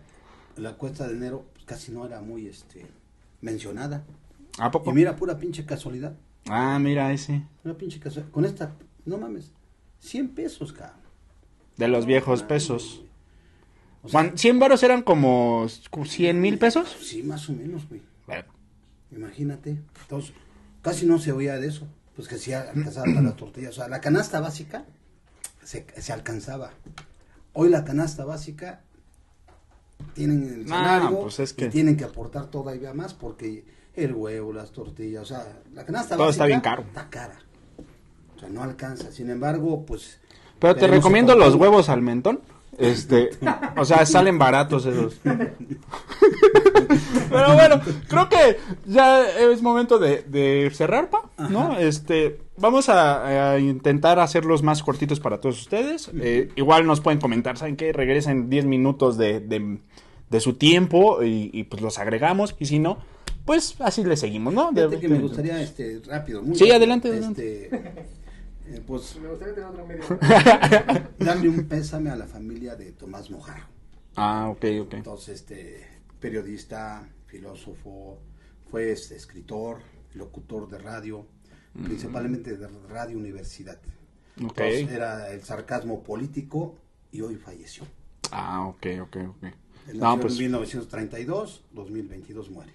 la 0.56 0.74
cuesta 0.74 1.06
de 1.06 1.14
enero 1.14 1.44
pues, 1.52 1.64
casi 1.64 1.92
no 1.92 2.06
era 2.06 2.20
muy 2.20 2.46
este 2.46 2.86
mencionada. 3.40 4.04
¿A 4.58 4.70
poco? 4.70 4.90
Y 4.90 4.94
mira, 4.94 5.16
pura 5.16 5.38
pinche 5.38 5.64
casualidad. 5.64 6.16
Ah, 6.48 6.78
mira 6.78 7.12
ese. 7.12 7.42
Una 7.64 7.74
pinche 7.74 8.00
cazuela. 8.00 8.28
Con 8.30 8.44
esta, 8.44 8.74
no 9.04 9.18
mames, 9.18 9.52
100 10.00 10.28
pesos, 10.34 10.72
cabrón. 10.72 11.00
De 11.76 11.88
los 11.88 12.06
viejos 12.06 12.42
pesos. 12.42 13.04
O 14.04 14.08
sea, 14.08 14.20
Juan, 14.20 14.38
100 14.38 14.58
varos 14.61 14.82
eran 14.82 15.02
como 15.02 15.66
100 15.68 16.40
mil 16.40 16.58
pesos. 16.58 16.94
sí, 17.00 17.23
más 17.23 17.49
o 17.49 17.52
menos, 17.54 17.88
güey. 17.88 18.02
Bueno, 18.26 18.44
Imagínate. 19.11 19.76
Entonces, 20.02 20.32
casi 20.82 21.06
no 21.06 21.18
se 21.18 21.32
oía 21.32 21.54
de 21.58 21.68
eso. 21.68 21.87
Pues 22.16 22.28
que 22.28 22.38
sí 22.38 22.52
alcanzaba 22.52 23.06
para 23.06 23.23
la 23.23 23.34
tortilla. 23.37 23.70
O 23.70 23.73
sea, 23.73 23.88
la 23.88 24.00
canasta 24.00 24.38
básica 24.40 24.84
se, 25.64 25.84
se 25.96 26.12
alcanzaba. 26.12 26.70
Hoy 27.54 27.70
la 27.70 27.84
canasta 27.84 28.25
básica 28.25 28.80
tienen 30.14 30.44
el 30.44 30.64
Ah, 30.73 30.99
salario 31.00 31.20
pues 31.23 31.40
es 31.40 31.52
que- 31.52 31.66
y 31.66 31.68
tienen 31.70 31.96
que 31.96 32.04
aportar 32.04 32.46
todavía 32.46 32.92
más 32.94 33.14
porque 33.14 33.64
el 33.96 34.12
huevo, 34.14 34.52
las 34.52 34.70
tortillas, 34.73 35.23
o 35.23 35.26
sea, 35.26 35.61
la 35.73 35.84
canasta 35.84 36.16
Todo 36.16 36.26
básica 36.26 36.44
está 36.44 36.46
bien 36.46 36.61
caro. 36.61 36.82
Está 36.82 37.08
cara. 37.11 37.38
O 38.37 38.38
sea, 38.40 38.49
no 38.49 38.62
alcanza. 38.62 39.11
Sin 39.12 39.30
embargo, 39.30 39.84
pues 39.87 40.18
Pero 40.58 40.75
te 40.76 40.87
recomiendo 40.87 41.34
los 41.37 41.54
huevos 41.54 41.88
al 41.88 42.02
mentón. 42.02 42.40
Este, 42.78 43.31
o 43.76 43.85
sea, 43.85 44.04
salen 44.07 44.38
baratos 44.38 44.87
esos. 44.87 45.14
Pero 47.31 47.54
bueno, 47.54 47.81
creo 48.09 48.28
que 48.28 48.57
ya 48.87 49.23
es 49.28 49.62
momento 49.62 49.99
de, 49.99 50.23
de 50.23 50.71
cerrar, 50.73 51.11
pa, 51.11 51.31
¿no? 51.50 51.73
Ajá. 51.73 51.81
Este, 51.81 52.38
vamos 52.57 52.88
a, 52.88 53.52
a 53.52 53.59
intentar 53.59 54.19
hacerlos 54.19 54.62
más 54.62 54.83
cortitos 54.83 55.21
para 55.21 55.40
todos 55.40 55.61
ustedes. 55.61 56.11
Eh, 56.21 56.50
igual 56.57 56.87
nos 56.87 57.00
pueden 57.00 57.21
comentar, 57.21 57.57
¿saben 57.59 57.76
qué? 57.76 57.93
Regresen 57.93 58.49
10 58.50 58.66
minutos 58.66 59.16
de, 59.16 59.40
de, 59.40 59.78
de 60.31 60.40
su 60.40 60.54
tiempo 60.54 61.23
y, 61.23 61.50
y, 61.52 61.64
pues 61.64 61.83
los 61.83 61.99
agregamos. 61.99 62.54
Y 62.59 62.66
si 62.66 62.78
no, 62.78 62.99
pues 63.45 63.75
así 63.81 64.04
le 64.04 64.16
seguimos, 64.16 64.54
¿no? 64.54 64.71
De- 64.73 64.83
Fíjate 64.88 65.00
que 65.00 65.09
me 65.09 65.19
gustaría, 65.19 65.61
este, 65.61 66.00
rápido. 66.07 66.43
muy 66.43 66.54
Sí, 66.57 66.64
rápido, 66.64 66.76
adelante, 66.76 67.19
Este, 67.19 67.71
eh, 68.66 68.83
pues, 68.87 69.16
Me 69.16 69.28
gustaría 69.28 69.54
tener 69.54 69.71
otra 69.71 69.85
media. 69.85 71.11
darle 71.18 71.49
un 71.49 71.66
pésame 71.66 72.11
a 72.11 72.16
la 72.16 72.26
familia 72.26 72.76
de 72.76 72.92
Tomás 72.92 73.30
Mojarro. 73.30 73.66
Ah, 74.16 74.49
ok, 74.49 74.64
ok. 74.83 74.94
Entonces, 74.94 75.40
este, 75.40 75.87
periodista, 76.21 77.09
filósofo, 77.26 78.21
fue 78.71 78.92
este, 78.92 79.16
escritor, 79.16 79.78
locutor 80.14 80.68
de 80.68 80.78
radio, 80.78 81.26
principalmente 81.83 82.56
de 82.56 82.68
Radio 82.88 83.18
Universidad. 83.18 83.78
Ok. 84.37 84.59
Entonces, 84.61 84.90
era 84.90 85.30
el 85.30 85.42
sarcasmo 85.42 86.02
político 86.02 86.76
y 87.11 87.21
hoy 87.21 87.37
falleció. 87.37 87.85
Ah, 88.30 88.66
ok, 88.66 88.87
ok, 89.02 89.16
ok. 89.28 89.44
Él 89.88 89.99
No, 89.99 90.16
nació 90.16 90.21
pues, 90.21 90.33
en 90.35 90.38
1932, 90.40 91.64
2022 91.73 92.50
muere. 92.50 92.73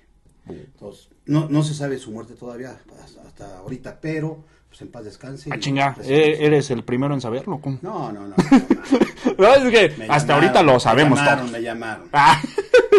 Entonces, 0.50 1.10
no, 1.26 1.48
no 1.50 1.64
se 1.64 1.74
sabe 1.74 1.98
su 1.98 2.12
muerte 2.12 2.34
todavía 2.34 2.78
hasta, 3.04 3.22
hasta 3.28 3.58
ahorita, 3.60 4.00
pero 4.02 4.44
pues 4.68 4.82
en 4.82 4.90
paz 4.92 5.04
descanse. 5.06 5.50
ah, 5.52 5.58
chinga, 5.60 5.88
descanse. 5.90 6.14
eh, 6.16 6.46
¿eres 6.46 6.70
el 6.72 6.84
primero 6.84 7.14
en 7.14 7.22
saberlo? 7.22 7.60
¿cómo? 7.60 7.80
No, 7.82 8.12
no, 8.12 8.28
no. 8.28 8.36
no, 8.36 8.36
No, 9.38 9.56
es 9.56 9.72
que 9.72 9.96
Me 9.98 10.06
hasta 10.06 10.34
llamaron, 10.34 10.44
ahorita 10.44 10.64
lo 10.64 10.80
sabemos 10.80 11.20
Me 11.20 11.26
llamaron, 11.26 11.40
todos. 11.40 11.52
me 11.52 11.62
llamaron. 11.62 12.10
Ah, 12.14 12.42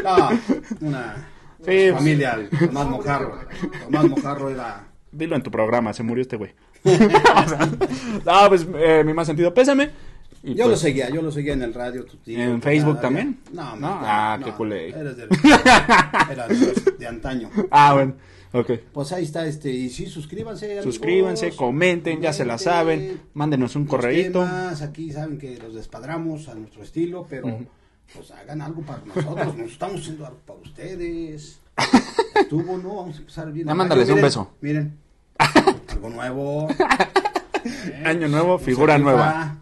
No, 0.05 0.29
una 0.89 1.29
Sí, 1.61 1.65
pues- 1.67 1.93
familia, 1.95 2.49
Tomás 2.59 2.87
Mojarro. 2.89 3.39
Tomás 3.85 4.05
Mojarro 4.09 4.49
era... 4.51 4.89
dilo 5.13 5.37
en 5.37 5.43
tu 5.43 5.51
programa, 5.51 5.93
se 5.93 6.03
murió 6.03 6.23
este 6.23 6.37
güey. 6.37 6.55
O 6.85 6.89
sea, 7.49 7.69
no, 8.25 8.49
pues 8.49 8.67
eh, 8.77 9.03
mi 9.05 9.13
más 9.13 9.27
sentido, 9.27 9.53
pésame. 9.53 9.91
Y, 10.43 10.55
Yo 10.55 10.65
lo 10.65 10.71
pues, 10.71 10.81
seguía, 10.81 11.11
yo 11.11 11.21
lo 11.21 11.31
seguía 11.31 11.53
en 11.53 11.63
el 11.63 11.75
radio. 11.75 12.05
tu 12.05 12.17
tío, 12.17 12.39
¿En 12.41 12.63
Facebook 12.63 13.01
también? 13.01 13.41
No, 13.53 13.77
No, 13.77 13.89
ah, 14.03 14.39
no, 14.41 14.47
qué 14.47 14.53
culé. 14.53 14.89
Eres 14.89 15.17
de, 15.17 15.29
era 16.31 16.49
de, 16.49 16.83
de 16.99 17.07
antaño. 17.07 17.51
Ah, 17.71 17.93
bueno, 17.93 18.15
ok. 18.53 18.71
Pues 18.93 19.13
ahí 19.13 19.25
está, 19.25 19.47
este, 19.47 19.71
y 19.71 19.91
sí, 19.91 20.07
suscríbanse. 20.07 20.65
amigos, 20.67 20.85
Suscríbanse, 20.85 21.53
comenten, 21.53 22.23
ya 22.23 22.33
se 22.33 22.47
la 22.47 22.57
saben. 22.57 23.21
Mándenos 23.35 23.77
un 23.77 23.85
correíto. 23.85 24.43
aquí 24.43 25.13
saben 25.13 25.39
que 25.39 25.59
los 25.59 25.75
despadramos 25.75 26.49
a 26.49 26.55
nuestro 26.55 26.83
estilo, 26.83 27.27
pero 27.29 27.59
pues 28.15 28.31
hagan 28.31 28.63
algo 28.63 28.81
para 28.83 29.03
nosotros. 29.05 29.57
Nos 29.57 29.73
estamos 29.73 30.01
haciendo 30.01 30.27
algo 30.27 30.39
para 30.47 30.59
ustedes. 30.61 31.61
Estuvo, 32.35 32.79
¿no? 32.79 32.97
Vamos 32.97 33.17
a 33.17 33.19
empezar 33.21 33.53
bien. 33.53 33.67
Ya 33.67 33.75
mándales 33.75 34.09
un 34.09 34.15
miren, 34.15 34.25
beso. 34.25 34.51
Miren, 34.63 34.99
algo 35.89 36.09
nuevo. 36.09 36.69
Año 38.05 38.29
nuevo, 38.29 38.59
Se 38.59 38.65
figura 38.65 38.99
nueva. 38.99 39.59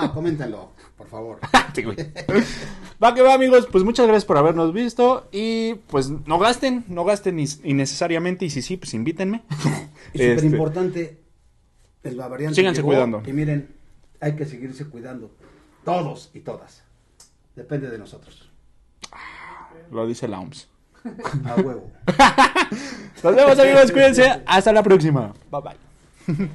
Ah, 0.00 0.12
coméntenlo, 0.12 0.72
por 0.96 1.08
favor. 1.08 1.38
Güey. 1.82 1.96
Va 3.02 3.14
que 3.14 3.22
va, 3.22 3.32
amigos. 3.32 3.68
Pues 3.70 3.84
muchas 3.84 4.06
gracias 4.06 4.24
por 4.24 4.36
habernos 4.36 4.72
visto. 4.72 5.28
Y 5.32 5.74
pues 5.86 6.10
no 6.10 6.38
gasten, 6.38 6.84
no 6.88 7.04
gasten 7.04 7.38
innecesariamente. 7.38 8.44
Y 8.44 8.50
si 8.50 8.60
sí, 8.60 8.76
pues 8.76 8.94
invítenme. 8.94 9.42
Y 10.12 10.18
súper 10.18 10.30
Este, 10.30 10.46
importante, 10.46 11.20
el 12.02 12.16
variante 12.16 12.56
Síganse 12.56 12.82
cuidando. 12.82 13.22
Y 13.24 13.32
miren, 13.32 13.68
hay 14.20 14.34
que 14.34 14.44
seguirse 14.44 14.86
cuidando. 14.86 15.30
Todos 15.84 16.30
y 16.34 16.40
todas. 16.40 16.82
Depende 17.54 17.88
de 17.88 17.98
nosotros. 17.98 18.50
Lo 19.92 20.06
dice 20.06 20.26
la 20.26 20.40
OMS. 20.40 20.68
A 21.44 21.54
huevo. 21.56 21.92
Nos 23.22 23.36
vemos, 23.36 23.58
amigos. 23.58 23.92
Cuídense. 23.92 24.42
Hasta 24.46 24.72
la 24.72 24.82
próxima. 24.82 25.32
Bye 25.50 25.60
bye. 25.62 26.50